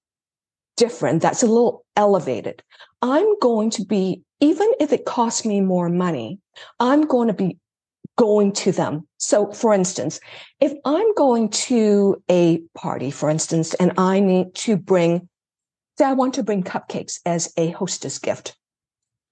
different, 0.76 1.22
that's 1.22 1.42
a 1.42 1.46
little 1.46 1.84
elevated, 1.94 2.62
I'm 3.02 3.38
going 3.40 3.70
to 3.70 3.84
be 3.84 4.22
even 4.40 4.68
if 4.80 4.92
it 4.92 5.04
costs 5.04 5.44
me 5.44 5.60
more 5.60 5.88
money, 5.88 6.38
I'm 6.80 7.02
going 7.02 7.28
to 7.28 7.34
be 7.34 7.58
going 8.16 8.52
to 8.52 8.72
them. 8.72 9.06
So 9.18 9.52
for 9.52 9.72
instance, 9.72 10.20
if 10.60 10.72
I'm 10.84 11.14
going 11.14 11.50
to 11.50 12.22
a 12.30 12.58
party, 12.74 13.10
for 13.10 13.28
instance, 13.28 13.74
and 13.74 13.92
I 13.98 14.20
need 14.20 14.54
to 14.56 14.76
bring, 14.76 15.28
say 15.98 16.06
I 16.06 16.12
want 16.14 16.34
to 16.34 16.42
bring 16.42 16.62
cupcakes 16.62 17.20
as 17.26 17.52
a 17.56 17.70
hostess 17.70 18.18
gift. 18.18 18.56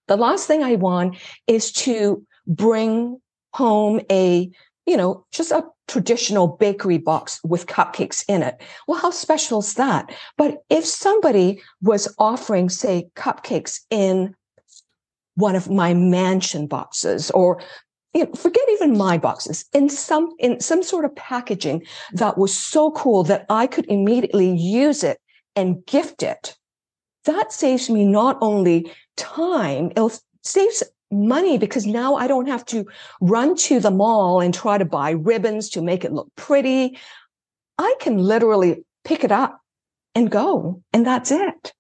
The 0.07 0.17
last 0.17 0.47
thing 0.47 0.63
I 0.63 0.75
want 0.75 1.17
is 1.47 1.73
to 1.73 2.27
bring 2.47 3.21
home 3.55 4.01
a, 4.11 4.51
you 4.85 4.97
know, 4.97 5.25
just 5.33 5.51
a 5.51 5.65
traditional 5.89 6.47
bakery 6.47 6.99
box 6.99 7.41
with 7.43 7.67
cupcakes 7.67 8.25
in 8.29 8.43
it. 8.43 8.61
Well, 8.87 8.99
how 8.99 9.11
special 9.11 9.61
is 9.61 9.75
that? 9.75 10.15
But 10.37 10.59
if 10.69 10.85
somebody 10.85 11.63
was 11.81 12.13
offering, 12.19 12.69
say, 12.69 13.09
cupcakes 13.17 13.81
in 13.91 14.35
one 15.37 15.57
of 15.57 15.71
my 15.71 15.95
mansion 15.95 16.67
boxes 16.67 17.31
or 17.33 17.61
you 18.15 18.25
know, 18.25 18.33
forget 18.33 18.63
even 18.73 18.97
my 18.97 19.19
boxes 19.19 19.65
in 19.73 19.89
some 19.89 20.31
in 20.39 20.61
some 20.61 20.83
sort 20.83 21.05
of 21.05 21.15
packaging 21.17 21.85
that 22.13 22.39
was 22.39 22.57
so 22.57 22.93
cool 22.93 23.25
that 23.25 23.45
I 23.51 23.67
could 23.67 23.87
immediately 23.87 24.57
use 24.57 25.03
it 25.03 25.19
and 25.57 25.85
gift 25.87 26.23
it. 26.23 26.57
That 27.25 27.53
saves 27.53 27.91
me 27.91 28.05
not 28.05 28.39
only 28.41 28.93
time, 29.17 29.91
it 29.97 30.21
saves 30.43 30.83
money 31.11 31.59
because 31.59 31.87
now 31.87 32.15
I 32.15 32.27
don't 32.27 32.49
have 32.49 32.65
to 32.67 32.85
run 33.21 33.57
to 33.57 33.81
the 33.81 33.91
mall 33.91 34.41
and 34.41 34.53
try 34.53 34.79
to 34.79 34.85
buy 34.85 35.11
ribbons 35.11 35.71
to 35.71 35.83
make 35.83 36.05
it 36.05 36.13
look 36.13 36.29
pretty. 36.37 36.99
I 37.79 37.95
can 38.01 38.19
literally 38.19 38.85
pick 39.05 39.25
it 39.25 39.33
up 39.33 39.61
and 40.15 40.31
go, 40.31 40.83
and 40.93 41.07
that's 41.07 41.31
it. 41.31 41.73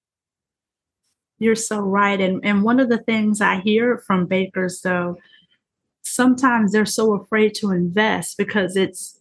You're 1.38 1.56
so 1.56 1.80
right. 1.80 2.20
And, 2.20 2.44
and 2.44 2.62
one 2.62 2.80
of 2.80 2.88
the 2.88 2.98
things 2.98 3.40
I 3.40 3.60
hear 3.60 3.98
from 3.98 4.26
bakers, 4.26 4.80
though, 4.82 5.18
sometimes 6.02 6.72
they're 6.72 6.86
so 6.86 7.14
afraid 7.14 7.54
to 7.56 7.72
invest 7.72 8.36
because 8.36 8.76
it's 8.76 9.20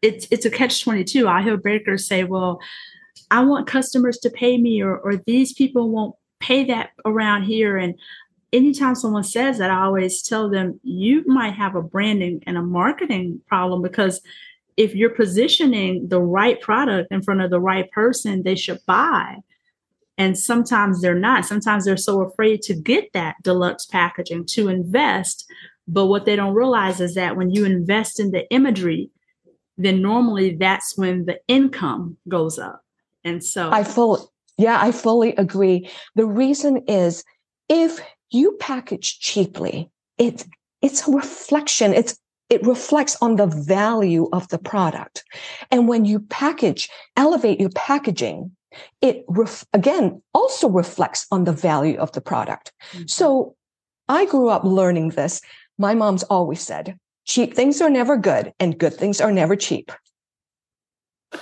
it's 0.00 0.26
it's 0.30 0.46
a 0.46 0.50
catch 0.50 0.82
22 0.84 1.26
i 1.26 1.42
hear 1.42 1.56
bakers 1.56 2.06
say 2.06 2.22
well 2.22 2.60
i 3.32 3.40
want 3.40 3.66
customers 3.66 4.16
to 4.16 4.30
pay 4.30 4.56
me 4.56 4.80
or 4.80 4.96
or 4.96 5.16
these 5.26 5.52
people 5.52 5.90
won't 5.90 6.14
pay 6.40 6.64
that 6.64 6.90
around 7.04 7.44
here. 7.44 7.76
And 7.76 7.94
anytime 8.52 8.94
someone 8.94 9.24
says 9.24 9.58
that 9.58 9.70
i 9.70 9.82
always 9.82 10.22
tell 10.22 10.48
them 10.48 10.78
you 10.84 11.24
might 11.26 11.54
have 11.54 11.74
a 11.74 11.82
branding 11.82 12.42
and 12.46 12.56
a 12.56 12.62
marketing 12.62 13.40
problem 13.48 13.82
because 13.82 14.20
if 14.76 14.94
you're 14.94 15.10
positioning 15.10 16.08
the 16.08 16.20
right 16.20 16.60
product 16.60 17.10
in 17.10 17.22
front 17.22 17.40
of 17.40 17.50
the 17.50 17.60
right 17.60 17.90
person 17.90 18.44
they 18.44 18.54
should 18.54 18.78
buy 18.86 19.36
and 20.18 20.38
sometimes 20.38 21.00
they're 21.00 21.14
not 21.14 21.44
sometimes 21.44 21.84
they're 21.84 21.96
so 21.96 22.22
afraid 22.22 22.62
to 22.62 22.74
get 22.74 23.12
that 23.12 23.36
deluxe 23.42 23.86
packaging 23.86 24.44
to 24.46 24.68
invest 24.68 25.50
but 25.88 26.06
what 26.06 26.24
they 26.24 26.36
don't 26.36 26.54
realize 26.54 27.00
is 27.00 27.14
that 27.14 27.36
when 27.36 27.50
you 27.50 27.64
invest 27.64 28.18
in 28.18 28.32
the 28.32 28.50
imagery, 28.50 29.10
then 29.78 30.02
normally 30.02 30.56
that's 30.56 30.96
when 30.96 31.26
the 31.26 31.38
income 31.48 32.16
goes 32.28 32.58
up. 32.58 32.82
And 33.24 33.42
so 33.42 33.70
I 33.70 33.84
fully, 33.84 34.22
yeah, 34.56 34.80
I 34.80 34.92
fully 34.92 35.34
agree. 35.36 35.90
The 36.14 36.26
reason 36.26 36.78
is 36.88 37.24
if 37.68 38.00
you 38.30 38.56
package 38.58 39.20
cheaply, 39.20 39.90
it's 40.18 40.44
it's 40.82 41.06
a 41.06 41.12
reflection. 41.12 41.92
It's 41.94 42.18
it 42.48 42.64
reflects 42.64 43.16
on 43.20 43.36
the 43.36 43.46
value 43.46 44.28
of 44.32 44.48
the 44.48 44.58
product. 44.58 45.24
And 45.70 45.88
when 45.88 46.04
you 46.04 46.20
package, 46.20 46.88
elevate 47.16 47.60
your 47.60 47.70
packaging, 47.70 48.52
it 49.00 49.24
ref, 49.28 49.64
again 49.72 50.22
also 50.34 50.68
reflects 50.68 51.26
on 51.30 51.44
the 51.44 51.52
value 51.52 51.98
of 51.98 52.12
the 52.12 52.20
product. 52.20 52.72
Mm-hmm. 52.92 53.06
So 53.06 53.54
I 54.08 54.26
grew 54.26 54.48
up 54.48 54.64
learning 54.64 55.10
this 55.10 55.40
my 55.78 55.94
mom's 55.94 56.22
always 56.24 56.60
said, 56.60 56.98
cheap 57.24 57.54
things 57.54 57.80
are 57.80 57.90
never 57.90 58.16
good 58.16 58.52
and 58.58 58.78
good 58.78 58.94
things 58.94 59.20
are 59.20 59.32
never 59.32 59.56
cheap. 59.56 59.92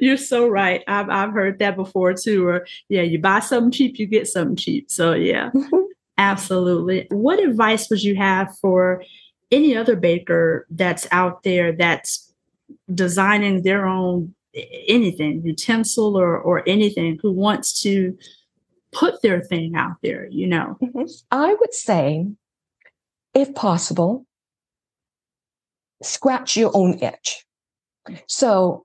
You're 0.00 0.16
so 0.16 0.48
right. 0.48 0.82
I've 0.86 1.08
I've 1.08 1.32
heard 1.32 1.58
that 1.58 1.76
before 1.76 2.14
too. 2.14 2.46
Or 2.46 2.66
yeah, 2.88 3.02
you 3.02 3.18
buy 3.18 3.40
something 3.40 3.72
cheap, 3.72 3.98
you 3.98 4.06
get 4.06 4.28
something 4.28 4.56
cheap. 4.56 4.90
So 4.90 5.12
yeah, 5.12 5.50
mm-hmm. 5.50 5.76
absolutely. 6.18 7.06
What 7.10 7.40
advice 7.40 7.88
would 7.90 8.02
you 8.02 8.16
have 8.16 8.56
for 8.58 9.02
any 9.50 9.76
other 9.76 9.96
baker 9.96 10.66
that's 10.70 11.06
out 11.10 11.42
there 11.44 11.72
that's 11.72 12.32
designing 12.92 13.62
their 13.62 13.86
own 13.86 14.34
anything, 14.88 15.42
utensil 15.44 16.16
or 16.16 16.38
or 16.38 16.62
anything, 16.66 17.18
who 17.22 17.32
wants 17.32 17.82
to 17.82 18.16
put 18.92 19.22
their 19.22 19.40
thing 19.40 19.74
out 19.74 19.96
there? 20.02 20.28
You 20.30 20.46
know, 20.46 20.76
mm-hmm. 20.82 21.04
I 21.30 21.54
would 21.54 21.74
say 21.74 22.26
if 23.36 23.54
possible, 23.54 24.26
scratch 26.02 26.56
your 26.56 26.70
own 26.74 26.98
itch. 27.00 27.44
So, 28.26 28.84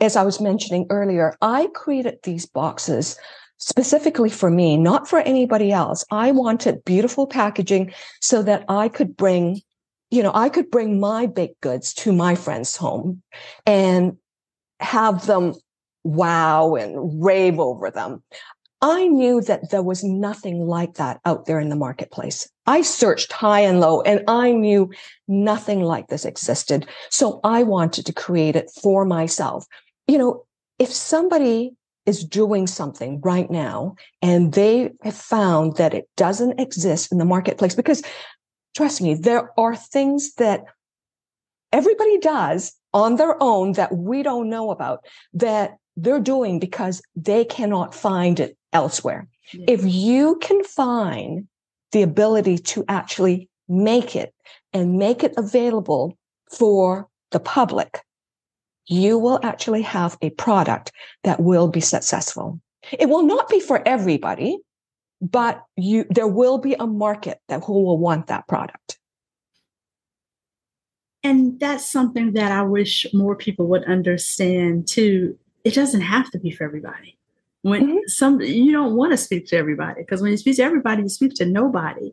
as 0.00 0.16
I 0.16 0.22
was 0.22 0.40
mentioning 0.40 0.86
earlier, 0.88 1.36
I 1.42 1.68
created 1.74 2.18
these 2.22 2.46
boxes 2.46 3.18
specifically 3.58 4.30
for 4.30 4.50
me, 4.50 4.76
not 4.76 5.08
for 5.08 5.18
anybody 5.20 5.72
else. 5.72 6.04
I 6.10 6.30
wanted 6.30 6.84
beautiful 6.84 7.26
packaging 7.26 7.92
so 8.20 8.42
that 8.42 8.64
I 8.68 8.88
could 8.88 9.16
bring, 9.16 9.60
you 10.10 10.22
know, 10.22 10.32
I 10.34 10.48
could 10.48 10.70
bring 10.70 10.98
my 10.98 11.26
baked 11.26 11.60
goods 11.60 11.92
to 11.94 12.12
my 12.12 12.34
friend's 12.34 12.76
home 12.76 13.22
and 13.66 14.16
have 14.80 15.26
them 15.26 15.54
wow 16.04 16.74
and 16.74 17.22
rave 17.22 17.58
over 17.58 17.90
them. 17.90 18.22
I 18.82 19.08
knew 19.08 19.40
that 19.42 19.70
there 19.70 19.82
was 19.82 20.04
nothing 20.04 20.66
like 20.66 20.94
that 20.94 21.20
out 21.24 21.46
there 21.46 21.58
in 21.58 21.70
the 21.70 21.76
marketplace. 21.76 22.48
I 22.66 22.82
searched 22.82 23.32
high 23.32 23.60
and 23.60 23.80
low 23.80 24.02
and 24.02 24.22
I 24.28 24.52
knew 24.52 24.90
nothing 25.26 25.80
like 25.80 26.08
this 26.08 26.24
existed. 26.24 26.86
So 27.10 27.40
I 27.42 27.62
wanted 27.62 28.06
to 28.06 28.12
create 28.12 28.54
it 28.54 28.70
for 28.82 29.04
myself. 29.04 29.66
You 30.06 30.18
know, 30.18 30.44
if 30.78 30.92
somebody 30.92 31.74
is 32.04 32.22
doing 32.22 32.66
something 32.66 33.20
right 33.22 33.50
now 33.50 33.96
and 34.22 34.52
they 34.52 34.92
have 35.02 35.16
found 35.16 35.76
that 35.76 35.94
it 35.94 36.08
doesn't 36.16 36.60
exist 36.60 37.10
in 37.10 37.18
the 37.18 37.24
marketplace, 37.24 37.74
because 37.74 38.02
trust 38.76 39.00
me, 39.00 39.14
there 39.14 39.50
are 39.58 39.74
things 39.74 40.34
that 40.34 40.64
everybody 41.72 42.18
does 42.18 42.74
on 42.96 43.16
their 43.16 43.36
own 43.42 43.72
that 43.72 43.94
we 43.94 44.22
don't 44.22 44.48
know 44.48 44.70
about 44.70 45.04
that 45.34 45.76
they're 45.98 46.18
doing 46.18 46.58
because 46.58 47.02
they 47.14 47.44
cannot 47.44 47.94
find 47.94 48.40
it 48.40 48.56
elsewhere. 48.72 49.28
Yeah. 49.52 49.66
If 49.68 49.84
you 49.84 50.38
can 50.40 50.64
find 50.64 51.46
the 51.92 52.00
ability 52.00 52.56
to 52.58 52.86
actually 52.88 53.50
make 53.68 54.16
it 54.16 54.32
and 54.72 54.98
make 54.98 55.22
it 55.22 55.34
available 55.36 56.16
for 56.50 57.06
the 57.32 57.40
public, 57.40 58.00
you 58.86 59.18
will 59.18 59.40
actually 59.42 59.82
have 59.82 60.16
a 60.22 60.30
product 60.30 60.90
that 61.22 61.38
will 61.38 61.68
be 61.68 61.82
successful. 61.82 62.60
It 62.98 63.10
will 63.10 63.24
not 63.24 63.50
be 63.50 63.60
for 63.60 63.86
everybody, 63.86 64.58
but 65.20 65.62
you, 65.76 66.06
there 66.08 66.28
will 66.28 66.56
be 66.56 66.74
a 66.80 66.86
market 66.86 67.40
that 67.48 67.62
who 67.64 67.84
will 67.84 67.98
want 67.98 68.28
that 68.28 68.48
product. 68.48 68.95
And 71.26 71.58
that's 71.58 71.90
something 71.90 72.34
that 72.34 72.52
I 72.52 72.62
wish 72.62 73.06
more 73.12 73.34
people 73.34 73.66
would 73.66 73.84
understand 73.84 74.86
too. 74.86 75.36
It 75.64 75.74
doesn't 75.74 76.02
have 76.02 76.30
to 76.30 76.38
be 76.38 76.52
for 76.52 76.62
everybody 76.62 77.16
when 77.66 77.82
mm-hmm. 77.84 77.98
some 78.06 78.40
you 78.40 78.70
don't 78.70 78.94
want 78.94 79.10
to 79.10 79.16
speak 79.16 79.44
to 79.48 79.56
everybody 79.56 80.02
because 80.02 80.22
when 80.22 80.30
you 80.30 80.36
speak 80.36 80.54
to 80.56 80.62
everybody 80.62 81.02
you 81.02 81.08
speak 81.08 81.34
to 81.34 81.44
nobody 81.44 82.12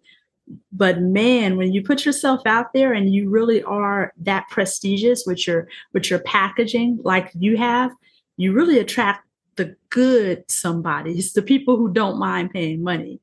but 0.72 1.00
man 1.00 1.58
when 1.58 1.72
you 1.72 1.84
put 1.84 2.06
yourself 2.06 2.42
out 2.48 2.74
there 2.74 2.92
and 2.92 3.14
you 3.14 3.30
really 3.30 3.62
are 3.64 4.14
that 4.18 4.48
prestigious 4.50 5.26
with 5.28 5.46
your 5.46 5.68
with 5.94 6.10
your 6.10 6.20
packaging 6.20 6.98
like 7.04 7.30
you 7.36 7.56
have 7.56 7.92
you 8.38 8.52
really 8.52 8.80
attract 8.80 9.28
the 9.56 9.76
good 9.92 10.44
somebodies 10.50 11.34
the 11.34 11.42
people 11.42 11.78
who 11.78 11.94
don't 11.94 12.18
mind 12.18 12.50
paying 12.50 12.82
money 12.82 13.22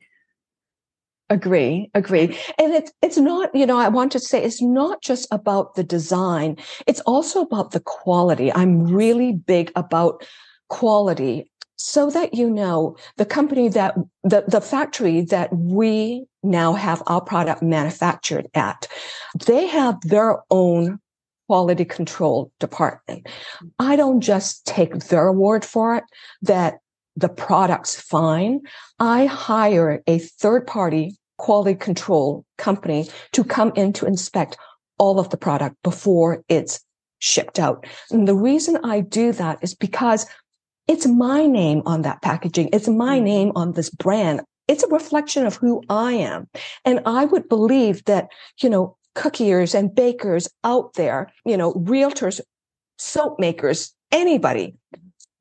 agree 1.30 1.90
agree. 1.94 2.36
And 2.58 2.74
it's 2.74 2.92
it's 3.02 3.16
not 3.16 3.54
you 3.54 3.64
know 3.64 3.78
i 3.78 3.88
want 3.88 4.12
to 4.12 4.18
say 4.18 4.42
it's 4.42 4.60
not 4.60 5.00
just 5.00 5.28
about 5.30 5.76
the 5.76 5.84
design 5.84 6.56
it's 6.86 7.00
also 7.00 7.40
about 7.42 7.70
the 7.70 7.80
quality. 7.80 8.52
I'm 8.52 8.84
really 8.84 9.32
big 9.32 9.72
about 9.76 10.26
quality 10.68 11.50
so 11.76 12.10
that 12.10 12.34
you 12.34 12.50
know 12.50 12.96
the 13.16 13.24
company 13.24 13.68
that 13.68 13.94
the, 14.22 14.44
the 14.46 14.60
factory 14.60 15.22
that 15.22 15.50
we 15.56 16.26
now 16.42 16.74
have 16.74 17.02
our 17.06 17.20
product 17.20 17.62
manufactured 17.62 18.46
at 18.54 18.86
they 19.46 19.66
have 19.66 20.00
their 20.02 20.40
own 20.50 20.98
quality 21.48 21.84
control 21.84 22.52
department. 22.60 23.24
Mm-hmm. 23.24 23.68
I 23.80 23.96
don't 23.96 24.20
just 24.20 24.64
take 24.66 24.94
their 25.06 25.32
word 25.32 25.64
for 25.64 25.96
it 25.96 26.04
that 26.42 26.78
the 27.20 27.28
product's 27.28 28.00
fine 28.00 28.60
i 28.98 29.26
hire 29.26 30.02
a 30.06 30.18
third 30.18 30.66
party 30.66 31.16
quality 31.38 31.74
control 31.74 32.44
company 32.58 33.08
to 33.32 33.42
come 33.42 33.72
in 33.76 33.92
to 33.92 34.06
inspect 34.06 34.56
all 34.98 35.18
of 35.18 35.30
the 35.30 35.36
product 35.36 35.76
before 35.82 36.44
it's 36.48 36.80
shipped 37.18 37.58
out 37.58 37.86
and 38.10 38.26
the 38.26 38.34
reason 38.34 38.78
i 38.84 39.00
do 39.00 39.32
that 39.32 39.58
is 39.62 39.74
because 39.74 40.26
it's 40.90 41.06
my 41.06 41.46
name 41.46 41.82
on 41.86 42.02
that 42.02 42.20
packaging. 42.20 42.68
It's 42.72 42.88
my 42.88 43.14
mm-hmm. 43.14 43.24
name 43.24 43.52
on 43.54 43.74
this 43.74 43.90
brand. 43.90 44.40
It's 44.66 44.82
a 44.82 44.88
reflection 44.88 45.46
of 45.46 45.54
who 45.54 45.84
I 45.88 46.14
am. 46.14 46.48
And 46.84 46.98
I 47.06 47.26
would 47.26 47.48
believe 47.48 48.04
that, 48.06 48.26
you 48.60 48.68
know, 48.68 48.96
cookiers 49.14 49.72
and 49.72 49.94
bakers 49.94 50.48
out 50.64 50.94
there, 50.94 51.32
you 51.44 51.56
know, 51.56 51.74
realtors, 51.74 52.40
soap 52.98 53.38
makers, 53.38 53.94
anybody, 54.10 54.74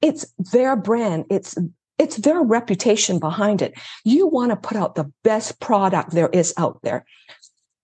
it's 0.02 0.26
their 0.52 0.76
brand. 0.76 1.26
It's 1.30 1.58
it's 1.98 2.18
their 2.18 2.42
reputation 2.42 3.20
behind 3.20 3.62
it. 3.62 3.74
You 4.06 4.28
want 4.28 4.52
to 4.52 4.56
put 4.56 4.78
out 4.78 4.96
the 4.96 5.12
best 5.24 5.60
product 5.60 6.12
there 6.12 6.30
is 6.30 6.54
out 6.58 6.80
there. 6.82 7.06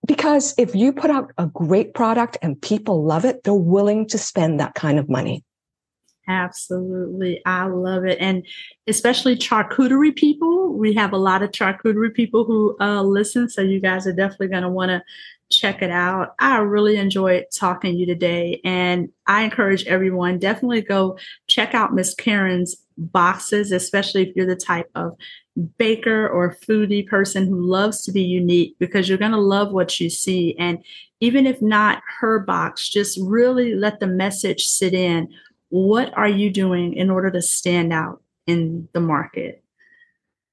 because 0.05 0.53
if 0.57 0.75
you 0.75 0.93
put 0.93 1.09
out 1.09 1.31
a 1.37 1.47
great 1.47 1.93
product 1.93 2.37
and 2.41 2.61
people 2.61 3.03
love 3.03 3.25
it, 3.25 3.43
they're 3.43 3.53
willing 3.53 4.07
to 4.07 4.17
spend 4.17 4.59
that 4.59 4.75
kind 4.75 4.99
of 4.99 5.09
money. 5.09 5.43
Absolutely. 6.27 7.41
I 7.45 7.67
love 7.67 8.03
it. 8.05 8.17
And 8.19 8.45
especially 8.87 9.35
charcuterie 9.35 10.15
people. 10.15 10.73
We 10.73 10.93
have 10.95 11.13
a 11.13 11.17
lot 11.17 11.43
of 11.43 11.51
charcuterie 11.51 12.13
people 12.13 12.45
who 12.45 12.75
uh, 12.79 13.03
listen. 13.03 13.47
So 13.49 13.61
you 13.61 13.79
guys 13.79 14.07
are 14.07 14.13
definitely 14.13 14.47
going 14.47 14.63
to 14.63 14.69
want 14.69 14.89
to 14.89 15.03
check 15.51 15.81
it 15.81 15.91
out. 15.91 16.33
I 16.39 16.57
really 16.57 16.97
enjoyed 16.97 17.45
talking 17.53 17.93
to 17.93 17.97
you 17.97 18.05
today. 18.05 18.61
And 18.63 19.09
I 19.27 19.43
encourage 19.43 19.85
everyone 19.85 20.39
definitely 20.39 20.81
go 20.81 21.17
check 21.47 21.73
out 21.73 21.93
Miss 21.93 22.15
Karen's 22.15 22.75
boxes, 22.97 23.71
especially 23.71 24.23
if 24.23 24.35
you're 24.35 24.45
the 24.45 24.55
type 24.55 24.89
of 24.95 25.15
baker 25.77 26.27
or 26.27 26.57
foodie 26.67 27.07
person 27.07 27.47
who 27.47 27.61
loves 27.61 28.03
to 28.03 28.11
be 28.11 28.23
unique 28.23 28.75
because 28.79 29.07
you're 29.07 29.17
going 29.17 29.31
to 29.31 29.37
love 29.37 29.71
what 29.71 29.99
you 29.99 30.09
see. 30.09 30.55
And 30.57 30.79
even 31.19 31.45
if 31.45 31.61
not 31.61 32.01
her 32.19 32.39
box, 32.39 32.89
just 32.89 33.19
really 33.21 33.75
let 33.75 33.99
the 33.99 34.07
message 34.07 34.65
sit 34.65 34.93
in. 34.93 35.29
What 35.69 36.15
are 36.17 36.27
you 36.27 36.49
doing 36.49 36.93
in 36.93 37.09
order 37.09 37.31
to 37.31 37.41
stand 37.41 37.93
out 37.93 38.21
in 38.47 38.87
the 38.93 38.99
market? 38.99 39.63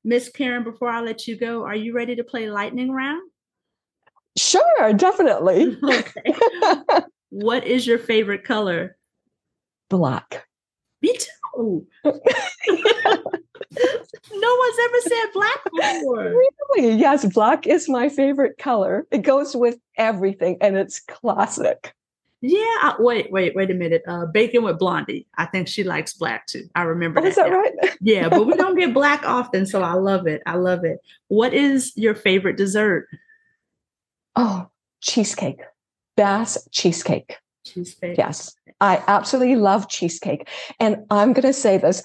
Miss 0.05 0.29
Karen, 0.29 0.65
before 0.65 0.91
I 0.91 1.01
let 1.01 1.29
you 1.29 1.37
go, 1.37 1.65
are 1.65 1.77
you 1.77 1.95
ready 1.95 2.17
to 2.17 2.25
play 2.25 2.51
lightning 2.51 2.91
round? 2.91 3.23
Sure, 4.37 4.93
definitely. 4.95 5.77
okay. 5.85 6.35
what 7.31 7.67
is 7.67 7.87
your 7.87 7.99
favorite 7.99 8.45
color? 8.45 8.97
Black. 9.91 10.47
Me 11.03 11.17
too. 11.17 11.87
no 12.05 12.13
one's 13.75 14.79
ever 14.85 15.01
said 15.01 15.27
black 15.35 15.65
before. 15.65 16.33
Really? 16.77 16.95
Yes, 16.95 17.27
black 17.27 17.67
is 17.67 17.89
my 17.89 18.09
favorite 18.09 18.57
color. 18.59 19.07
It 19.11 19.19
goes 19.19 19.55
with 19.55 19.79
everything 19.99 20.57
and 20.61 20.77
it's 20.77 21.01
classic. 21.01 21.95
Yeah. 22.41 22.59
I, 22.59 22.95
wait, 22.99 23.31
wait, 23.31 23.55
wait 23.55 23.71
a 23.71 23.75
minute. 23.75 24.03
Uh, 24.07 24.27
Baking 24.27 24.63
with 24.63 24.79
Blondie. 24.79 25.27
I 25.37 25.47
think 25.47 25.69
she 25.69 25.85
likes 25.85 26.15
black 26.15 26.47
too. 26.47 26.69
I 26.75 26.83
remember 26.83 27.21
oh, 27.21 27.23
that. 27.23 27.29
Is 27.29 27.37
that 27.37 27.51
right? 27.51 27.73
yeah, 28.01 28.29
but 28.29 28.47
we 28.47 28.55
don't 28.55 28.79
get 28.79 28.95
black 28.95 29.25
often, 29.25 29.67
so 29.67 29.83
I 29.83 29.95
love 29.95 30.27
it. 30.27 30.43
I 30.47 30.57
love 30.57 30.85
it. 30.85 30.99
What 31.29 31.55
is 31.55 31.93
your 31.97 32.15
favorite 32.15 32.57
dessert? 32.57 33.09
Oh, 34.37 34.67
cheesecake. 35.01 35.61
Basque 36.17 36.61
cheesecake. 36.71 37.37
Cheesecake. 37.65 38.17
Yes. 38.19 38.55
I 38.81 39.03
absolutely 39.07 39.57
love 39.57 39.89
cheesecake. 39.89 40.49
And 40.81 40.99
I'm 41.11 41.33
going 41.33 41.43
to 41.43 41.53
say 41.53 41.79
this 41.79 42.03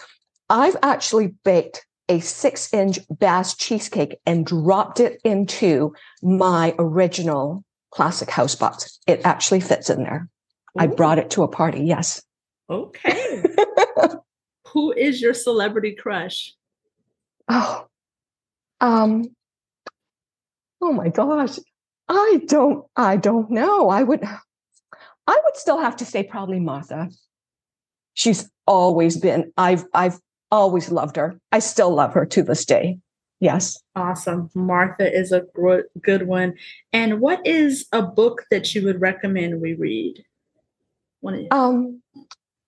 I've 0.49 0.77
actually 0.81 1.33
baked 1.43 1.85
a 2.09 2.19
six 2.19 2.73
inch 2.73 2.99
Basque 3.09 3.57
cheesecake 3.59 4.17
and 4.25 4.45
dropped 4.45 4.99
it 4.99 5.19
into 5.23 5.93
my 6.21 6.73
original 6.79 7.63
classic 7.91 8.29
house 8.29 8.55
box. 8.55 8.99
It 9.07 9.21
actually 9.25 9.59
fits 9.59 9.89
in 9.89 10.03
there. 10.03 10.29
Ooh. 10.77 10.83
I 10.83 10.87
brought 10.87 11.19
it 11.19 11.29
to 11.31 11.43
a 11.43 11.47
party. 11.47 11.81
Yes. 11.81 12.21
Okay. 12.69 13.43
Who 14.67 14.91
is 14.91 15.21
your 15.21 15.33
celebrity 15.33 15.95
crush? 15.95 16.53
Oh, 17.49 17.87
um, 18.81 19.23
oh 20.81 20.91
my 20.91 21.09
gosh. 21.09 21.57
I 22.09 22.41
don't, 22.45 22.85
I 22.95 23.17
don't 23.17 23.51
know. 23.51 23.89
I 23.89 24.03
would, 24.03 24.23
I 24.23 25.41
would 25.43 25.55
still 25.55 25.79
have 25.79 25.95
to 25.97 26.05
say 26.05 26.23
probably 26.23 26.59
Martha. 26.59 27.09
She's 28.13 28.49
always 28.65 29.17
been, 29.17 29.51
I've, 29.57 29.85
I've 29.93 30.19
always 30.51 30.91
loved 30.91 31.17
her. 31.17 31.39
I 31.51 31.59
still 31.59 31.93
love 31.93 32.13
her 32.13 32.25
to 32.25 32.43
this 32.43 32.65
day. 32.65 32.99
Yes. 33.39 33.77
Awesome. 33.95 34.49
Martha 34.55 35.15
is 35.15 35.31
a 35.31 35.43
good 36.01 36.27
one. 36.27 36.55
And 36.91 37.19
what 37.19 37.45
is 37.45 37.85
a 37.91 38.01
book 38.01 38.45
that 38.49 38.73
you 38.73 38.83
would 38.85 38.99
recommend 38.99 39.61
we 39.61 39.73
read? 39.73 40.23
One 41.19 41.47
Um, 41.51 42.01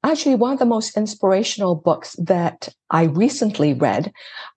actually, 0.04 0.36
one 0.36 0.54
of 0.54 0.60
the 0.60 0.66
most 0.66 0.96
inspirational 0.98 1.76
books 1.76 2.16
that 2.20 2.70
I 2.90 3.04
recently 3.04 3.74
read, 3.74 4.12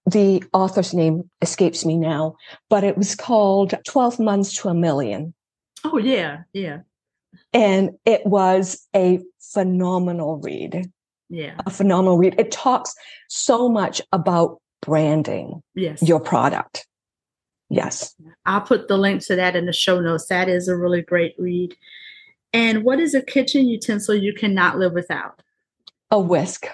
the 0.07 0.43
author's 0.53 0.95
name 0.95 1.31
escapes 1.41 1.85
me 1.85 1.97
now, 1.97 2.37
but 2.69 2.85
it 2.85 2.97
was 2.97 3.15
called 3.15 3.75
12 3.87 4.21
Months 4.21 4.55
to 4.61 4.69
a 4.69 4.75
Million. 4.75 5.35
Oh, 5.85 5.99
yeah. 5.99 6.43
Yeah. 6.53 6.81
And 7.53 7.91
it 8.05 8.25
was 8.25 8.87
a 8.95 9.21
phenomenal 9.41 10.39
read. 10.39 10.91
Yeah. 11.29 11.55
A 11.67 11.71
phenomenal 11.71 12.19
read. 12.19 12.35
It 12.39 12.53
talks 12.53 12.95
so 13.29 13.69
much 13.69 14.03
about 14.13 14.61
branding 14.81 15.63
yes. 15.75 16.03
your 16.03 16.21
product. 16.21 16.87
Yes. 17.71 18.15
I'll 18.45 18.61
put 18.61 18.89
the 18.89 18.99
link 18.99 19.25
to 19.27 19.37
that 19.37 19.57
in 19.57 19.65
the 19.65 19.73
show 19.73 19.99
notes. 19.99 20.27
That 20.27 20.49
is 20.49 20.69
a 20.69 20.77
really 20.77 21.01
great 21.01 21.35
read. 21.39 21.75
And 22.53 22.85
what 22.85 23.01
is 23.01 23.15
a 23.15 23.23
kitchen 23.23 23.67
utensil 23.67 24.15
you 24.15 24.35
cannot 24.35 24.79
live 24.79 24.93
without? 24.93 25.43
A 26.11 26.21
whisk. 26.21 26.67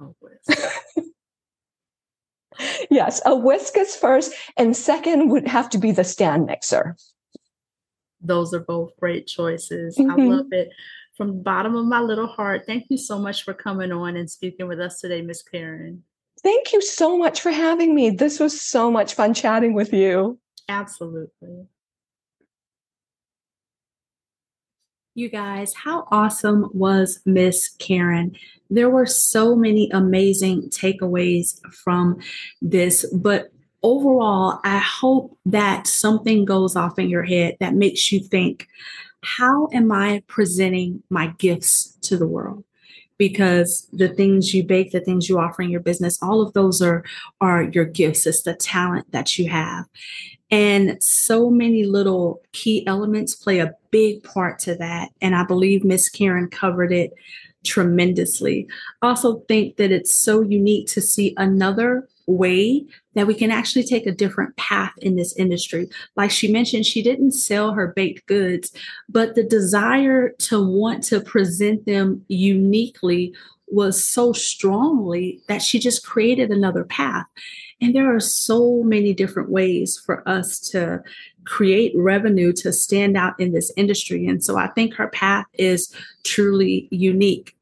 A 0.00 0.04
whisk. 0.20 0.60
yes, 2.90 3.20
a 3.24 3.36
whisk 3.36 3.76
is 3.76 3.94
first, 3.94 4.32
and 4.56 4.76
second 4.76 5.28
would 5.30 5.46
have 5.46 5.70
to 5.70 5.78
be 5.78 5.92
the 5.92 6.04
stand 6.04 6.46
mixer. 6.46 6.96
Those 8.20 8.52
are 8.52 8.60
both 8.60 8.90
great 8.98 9.26
choices. 9.26 9.96
Mm-hmm. 9.96 10.10
I 10.10 10.24
love 10.24 10.52
it. 10.52 10.70
From 11.16 11.28
the 11.28 11.42
bottom 11.42 11.76
of 11.76 11.86
my 11.86 12.00
little 12.00 12.26
heart, 12.26 12.64
thank 12.66 12.86
you 12.88 12.96
so 12.96 13.18
much 13.18 13.44
for 13.44 13.54
coming 13.54 13.92
on 13.92 14.16
and 14.16 14.30
speaking 14.30 14.68
with 14.68 14.80
us 14.80 15.00
today, 15.00 15.22
Miss 15.22 15.42
Karen. 15.42 16.02
Thank 16.42 16.72
you 16.72 16.80
so 16.80 17.18
much 17.18 17.40
for 17.40 17.50
having 17.50 17.94
me. 17.94 18.10
This 18.10 18.40
was 18.40 18.60
so 18.60 18.90
much 18.90 19.14
fun 19.14 19.34
chatting 19.34 19.74
with 19.74 19.92
you. 19.92 20.38
Absolutely. 20.68 21.66
You 25.20 25.28
guys, 25.28 25.74
how 25.74 26.08
awesome 26.10 26.70
was 26.72 27.20
Miss 27.26 27.68
Karen? 27.78 28.34
There 28.70 28.88
were 28.88 29.04
so 29.04 29.54
many 29.54 29.90
amazing 29.90 30.70
takeaways 30.70 31.60
from 31.74 32.20
this, 32.62 33.04
but 33.12 33.52
overall, 33.82 34.60
I 34.64 34.78
hope 34.78 35.36
that 35.44 35.86
something 35.86 36.46
goes 36.46 36.74
off 36.74 36.98
in 36.98 37.10
your 37.10 37.24
head 37.24 37.58
that 37.60 37.74
makes 37.74 38.10
you 38.10 38.20
think, 38.20 38.66
how 39.22 39.68
am 39.74 39.92
I 39.92 40.22
presenting 40.26 41.02
my 41.10 41.34
gifts 41.36 41.98
to 42.04 42.16
the 42.16 42.26
world? 42.26 42.64
Because 43.20 43.86
the 43.92 44.08
things 44.08 44.54
you 44.54 44.64
bake, 44.64 44.92
the 44.92 45.00
things 45.00 45.28
you 45.28 45.38
offer 45.38 45.60
in 45.60 45.68
your 45.68 45.82
business, 45.82 46.18
all 46.22 46.40
of 46.40 46.54
those 46.54 46.80
are 46.80 47.04
are 47.42 47.64
your 47.64 47.84
gifts. 47.84 48.26
It's 48.26 48.42
the 48.42 48.54
talent 48.54 49.12
that 49.12 49.38
you 49.38 49.50
have. 49.50 49.84
And 50.50 51.00
so 51.02 51.50
many 51.50 51.84
little 51.84 52.40
key 52.52 52.84
elements 52.86 53.34
play 53.34 53.58
a 53.58 53.74
big 53.90 54.24
part 54.24 54.58
to 54.60 54.74
that. 54.76 55.10
And 55.20 55.36
I 55.36 55.44
believe 55.44 55.84
Miss 55.84 56.08
Karen 56.08 56.48
covered 56.48 56.92
it 56.92 57.12
tremendously. 57.62 58.66
Also 59.02 59.40
think 59.40 59.76
that 59.76 59.92
it's 59.92 60.14
so 60.14 60.40
unique 60.40 60.88
to 60.88 61.02
see 61.02 61.34
another 61.36 62.08
way 62.26 62.86
that 63.14 63.26
we 63.26 63.34
can 63.34 63.50
actually 63.50 63.84
take 63.84 64.06
a 64.06 64.12
different 64.12 64.56
path 64.56 64.92
in 64.98 65.16
this 65.16 65.34
industry. 65.36 65.88
Like 66.16 66.30
she 66.30 66.50
mentioned, 66.50 66.86
she 66.86 67.02
didn't 67.02 67.32
sell 67.32 67.72
her 67.72 67.88
baked 67.88 68.26
goods, 68.26 68.72
but 69.08 69.34
the 69.34 69.42
desire 69.42 70.30
to 70.38 70.64
want 70.64 71.02
to 71.04 71.20
present 71.20 71.86
them 71.86 72.24
uniquely 72.28 73.34
was 73.70 74.02
so 74.02 74.32
strongly 74.32 75.40
that 75.48 75.62
she 75.62 75.78
just 75.78 76.04
created 76.04 76.50
another 76.50 76.84
path. 76.84 77.26
And 77.80 77.94
there 77.94 78.14
are 78.14 78.20
so 78.20 78.82
many 78.82 79.14
different 79.14 79.48
ways 79.48 80.00
for 80.04 80.28
us 80.28 80.58
to 80.70 81.02
create 81.46 81.92
revenue 81.96 82.52
to 82.52 82.72
stand 82.72 83.16
out 83.16 83.38
in 83.40 83.52
this 83.52 83.72
industry. 83.76 84.26
And 84.26 84.44
so 84.44 84.58
I 84.58 84.68
think 84.68 84.94
her 84.94 85.08
path 85.08 85.46
is 85.54 85.94
truly 86.24 86.88
unique 86.90 87.56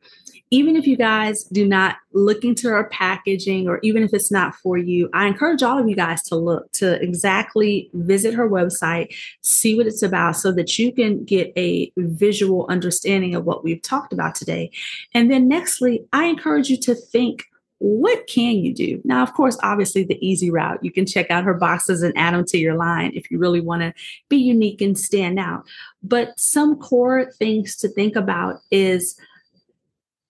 even 0.50 0.76
if 0.76 0.87
you 0.87 0.96
guys 0.96 1.44
do 1.44 1.66
not 1.66 1.96
look 2.12 2.44
into 2.44 2.68
our 2.70 2.88
packaging 2.88 3.68
or 3.68 3.78
even 3.82 4.02
if 4.02 4.14
it's 4.14 4.30
not 4.30 4.54
for 4.54 4.76
you, 4.76 5.11
I 5.12 5.26
encourage 5.26 5.62
all 5.62 5.78
of 5.78 5.88
you 5.88 5.96
guys 5.96 6.22
to 6.24 6.37
look 6.37 6.70
to 6.72 7.00
exactly 7.02 7.90
visit 7.92 8.34
her 8.34 8.48
website, 8.48 9.14
see 9.42 9.76
what 9.76 9.87
it's 9.87 10.02
about 10.02 10.37
so 10.37 10.52
that 10.52 10.78
you 10.78 10.92
can 10.92 11.24
get 11.24 11.52
a 11.56 11.92
visual 11.96 12.66
understanding 12.68 13.34
of 13.34 13.44
what 13.44 13.64
we've 13.64 13.82
talked 13.82 14.12
about 14.12 14.35
today. 14.35 14.70
And 15.14 15.31
then 15.31 15.50
nextly, 15.50 16.06
I 16.12 16.25
encourage 16.25 16.68
you 16.68 16.79
to 16.79 16.94
think 16.94 17.44
what 17.81 18.27
can 18.27 18.56
you 18.56 18.75
do? 18.75 19.00
Now, 19.04 19.23
of 19.23 19.33
course, 19.35 19.56
obviously 19.62 20.02
the 20.02 20.18
easy 20.27 20.50
route, 20.50 20.83
you 20.83 20.90
can 20.90 21.06
check 21.06 21.31
out 21.31 21.44
her 21.44 21.54
boxes 21.54 22.02
and 22.02 22.16
add 22.16 22.35
them 22.35 22.44
to 22.46 22.58
your 22.58 22.75
line 22.75 23.12
if 23.14 23.31
you 23.31 23.38
really 23.38 23.60
want 23.60 23.83
to 23.83 23.94
be 24.29 24.37
unique 24.37 24.81
and 24.81 24.98
stand 24.98 25.38
out. 25.38 25.64
But 26.02 26.38
some 26.38 26.77
core 26.77 27.31
things 27.38 27.77
to 27.77 27.88
think 27.88 28.16
about 28.16 28.62
is 28.73 29.16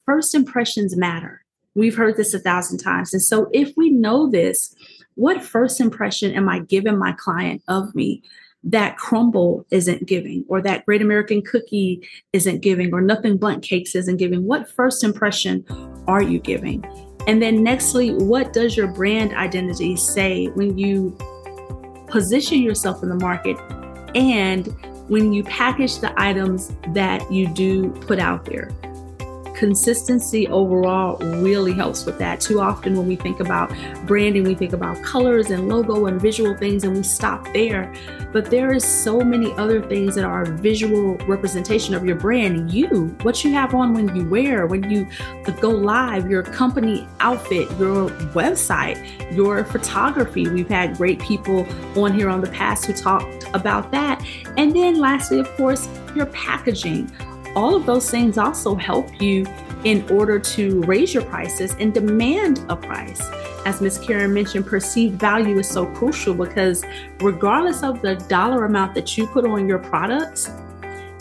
first 0.08 0.34
impressions 0.34 0.96
matter. 0.96 1.44
We've 1.74 1.94
heard 1.94 2.16
this 2.16 2.32
a 2.32 2.38
thousand 2.38 2.78
times. 2.78 3.12
And 3.12 3.22
so 3.22 3.50
if 3.52 3.74
we 3.76 3.90
know 3.90 4.30
this, 4.30 4.74
what 5.16 5.44
first 5.44 5.82
impression 5.82 6.32
am 6.32 6.48
I 6.48 6.60
giving 6.60 6.96
my 6.96 7.12
client 7.12 7.62
of 7.68 7.94
me 7.94 8.22
that 8.64 8.96
Crumbl 8.96 9.66
isn't 9.70 10.06
giving, 10.06 10.46
or 10.48 10.62
that 10.62 10.86
Great 10.86 11.02
American 11.02 11.42
Cookie 11.42 12.08
isn't 12.32 12.62
giving, 12.62 12.92
or 12.94 13.02
Nothing 13.02 13.36
Bundt 13.36 13.62
Cakes 13.62 13.94
isn't 13.94 14.16
giving? 14.16 14.44
What 14.44 14.70
first 14.70 15.04
impression 15.04 15.62
are 16.08 16.22
you 16.22 16.38
giving? 16.38 16.82
And 17.26 17.42
then, 17.42 17.58
nextly, 17.58 18.18
what 18.18 18.54
does 18.54 18.78
your 18.78 18.88
brand 18.88 19.34
identity 19.34 19.94
say 19.96 20.46
when 20.46 20.78
you 20.78 21.16
position 22.08 22.62
yourself 22.62 23.02
in 23.02 23.10
the 23.10 23.14
market 23.14 23.58
and 24.16 24.66
when 25.08 25.34
you 25.34 25.44
package 25.44 25.98
the 25.98 26.12
items 26.20 26.72
that 26.94 27.30
you 27.30 27.46
do 27.48 27.90
put 28.00 28.18
out 28.18 28.46
there 28.46 28.70
consistency 29.58 30.46
overall 30.46 31.16
really 31.42 31.72
helps 31.72 32.06
with 32.06 32.16
that. 32.18 32.40
Too 32.40 32.60
often, 32.60 32.96
when 32.96 33.08
we 33.08 33.16
think 33.16 33.40
about 33.40 33.72
branding, 34.06 34.44
we 34.44 34.54
think 34.54 34.72
about 34.72 35.02
colors 35.02 35.50
and 35.50 35.68
logo 35.68 36.06
and 36.06 36.22
visual 36.22 36.56
things, 36.56 36.84
and 36.84 36.96
we 36.96 37.02
stop 37.02 37.44
there. 37.52 37.92
But 38.32 38.50
there 38.50 38.72
is 38.72 38.84
so 38.84 39.20
many 39.20 39.52
other 39.54 39.82
things 39.82 40.14
that 40.14 40.24
are 40.24 40.44
visual 40.44 41.16
representation 41.26 41.94
of 41.94 42.04
your 42.04 42.14
brand. 42.14 42.72
You, 42.72 43.16
what 43.22 43.42
you 43.42 43.52
have 43.52 43.74
on 43.74 43.94
when 43.94 44.14
you 44.14 44.28
wear, 44.28 44.66
when 44.66 44.88
you 44.90 45.08
go 45.60 45.70
live, 45.70 46.30
your 46.30 46.44
company 46.44 47.08
outfit, 47.18 47.68
your 47.78 48.10
website, 48.34 48.96
your 49.34 49.64
photography. 49.64 50.48
We've 50.48 50.68
had 50.68 50.96
great 50.96 51.18
people 51.18 51.66
on 52.00 52.14
here 52.14 52.28
on 52.28 52.42
the 52.42 52.50
past 52.50 52.84
who 52.84 52.92
talked 52.92 53.44
about 53.54 53.90
that. 53.90 54.24
And 54.56 54.74
then, 54.74 55.00
lastly, 55.00 55.40
of 55.40 55.48
course, 55.56 55.88
your 56.14 56.26
packaging 56.26 57.10
all 57.54 57.74
of 57.74 57.86
those 57.86 58.10
things 58.10 58.38
also 58.38 58.74
help 58.74 59.20
you 59.20 59.46
in 59.84 60.08
order 60.10 60.38
to 60.38 60.82
raise 60.82 61.14
your 61.14 61.24
prices 61.24 61.74
and 61.78 61.94
demand 61.94 62.64
a 62.68 62.76
price. 62.76 63.20
As 63.64 63.80
Ms. 63.80 63.98
Karen 63.98 64.32
mentioned, 64.32 64.66
perceived 64.66 65.18
value 65.18 65.58
is 65.58 65.68
so 65.68 65.86
crucial 65.86 66.34
because 66.34 66.84
regardless 67.20 67.82
of 67.82 68.00
the 68.02 68.14
dollar 68.28 68.64
amount 68.64 68.94
that 68.94 69.16
you 69.16 69.26
put 69.26 69.44
on 69.44 69.68
your 69.68 69.78
products, 69.78 70.50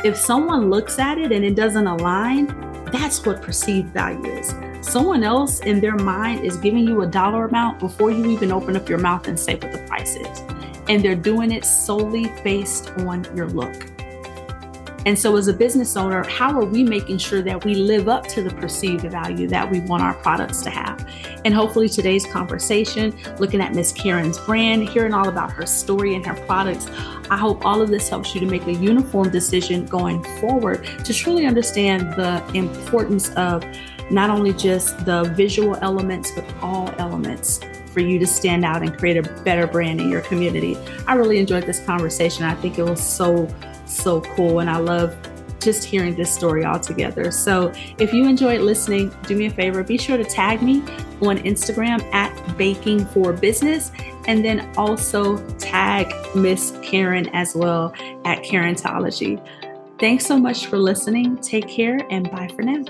if 0.03 0.15
someone 0.15 0.69
looks 0.69 0.99
at 0.99 1.17
it 1.17 1.31
and 1.31 1.43
it 1.43 1.55
doesn't 1.55 1.87
align, 1.87 2.47
that's 2.91 3.25
what 3.25 3.41
perceived 3.41 3.89
value 3.89 4.25
is. 4.25 4.53
Someone 4.81 5.23
else 5.23 5.59
in 5.61 5.81
their 5.81 5.95
mind 5.95 6.45
is 6.45 6.55
giving 6.57 6.87
you 6.87 7.01
a 7.01 7.07
dollar 7.07 7.45
amount 7.45 7.79
before 7.79 8.11
you 8.11 8.29
even 8.29 8.51
open 8.51 8.77
up 8.77 8.87
your 8.87 8.99
mouth 8.99 9.27
and 9.27 9.37
say 9.37 9.55
what 9.55 9.71
the 9.71 9.79
price 9.79 10.15
is. 10.15 10.39
And 10.87 11.03
they're 11.03 11.15
doing 11.15 11.51
it 11.51 11.65
solely 11.65 12.31
based 12.43 12.91
on 12.91 13.25
your 13.35 13.49
look. 13.49 13.96
And 15.07 15.17
so, 15.17 15.37
as 15.37 15.47
a 15.47 15.53
business 15.53 15.95
owner, 15.95 16.21
how 16.27 16.51
are 16.59 16.65
we 16.65 16.83
making 16.83 17.19
sure 17.19 17.41
that 17.41 17.63
we 17.63 17.75
live 17.75 18.09
up 18.09 18.27
to 18.27 18.43
the 18.43 18.49
perceived 18.49 19.09
value 19.09 19.47
that 19.47 19.71
we 19.71 19.79
want 19.79 20.03
our 20.03 20.13
products 20.15 20.61
to 20.63 20.69
have? 20.69 21.09
And 21.45 21.53
hopefully, 21.53 21.87
today's 21.87 22.25
conversation, 22.25 23.17
looking 23.39 23.61
at 23.61 23.73
Miss 23.73 23.93
Karen's 23.93 24.37
brand, 24.37 24.89
hearing 24.89 25.13
all 25.13 25.29
about 25.29 25.49
her 25.53 25.65
story 25.65 26.15
and 26.15 26.25
her 26.25 26.33
products, 26.45 26.87
I 27.29 27.37
hope 27.37 27.65
all 27.65 27.81
of 27.81 27.87
this 27.87 28.09
helps 28.09 28.35
you 28.35 28.41
to 28.41 28.47
make 28.47 28.67
a 28.67 28.73
uniform 28.73 29.29
decision 29.29 29.85
going 29.85 30.21
forward 30.41 30.83
to 31.05 31.13
truly 31.13 31.45
understand 31.45 32.11
the 32.15 32.43
importance 32.53 33.33
of 33.35 33.63
not 34.11 34.29
only 34.29 34.51
just 34.51 35.05
the 35.05 35.23
visual 35.37 35.77
elements, 35.77 36.31
but 36.31 36.43
all 36.61 36.93
elements 36.97 37.61
for 37.93 38.01
you 38.01 38.19
to 38.19 38.27
stand 38.27 38.65
out 38.65 38.81
and 38.81 38.97
create 38.97 39.15
a 39.15 39.23
better 39.43 39.67
brand 39.67 40.01
in 40.01 40.09
your 40.09 40.21
community. 40.21 40.75
I 41.07 41.13
really 41.13 41.37
enjoyed 41.37 41.65
this 41.65 41.79
conversation. 41.79 42.43
I 42.43 42.55
think 42.55 42.77
it 42.77 42.83
was 42.83 43.01
so 43.01 43.47
so 43.87 44.21
cool. 44.21 44.59
And 44.59 44.69
I 44.69 44.77
love 44.77 45.15
just 45.59 45.83
hearing 45.83 46.15
this 46.15 46.33
story 46.33 46.63
all 46.63 46.79
together. 46.79 47.31
So 47.31 47.73
if 47.97 48.13
you 48.13 48.27
enjoyed 48.27 48.61
listening, 48.61 49.13
do 49.27 49.35
me 49.35 49.47
a 49.47 49.49
favor, 49.49 49.83
be 49.83 49.97
sure 49.97 50.17
to 50.17 50.23
tag 50.23 50.61
me 50.61 50.81
on 51.21 51.39
Instagram 51.39 52.01
at 52.13 52.57
Baking 52.57 53.05
for 53.07 53.33
Business 53.33 53.91
and 54.27 54.45
then 54.45 54.71
also 54.77 55.37
tag 55.57 56.13
Miss 56.35 56.77
Karen 56.83 57.27
as 57.33 57.55
well 57.55 57.93
at 58.25 58.43
Karentology. 58.43 59.43
Thanks 59.99 60.25
so 60.25 60.37
much 60.37 60.67
for 60.67 60.77
listening. 60.77 61.37
Take 61.37 61.67
care 61.67 61.99
and 62.11 62.29
bye 62.29 62.49
for 62.55 62.61
now. 62.61 62.83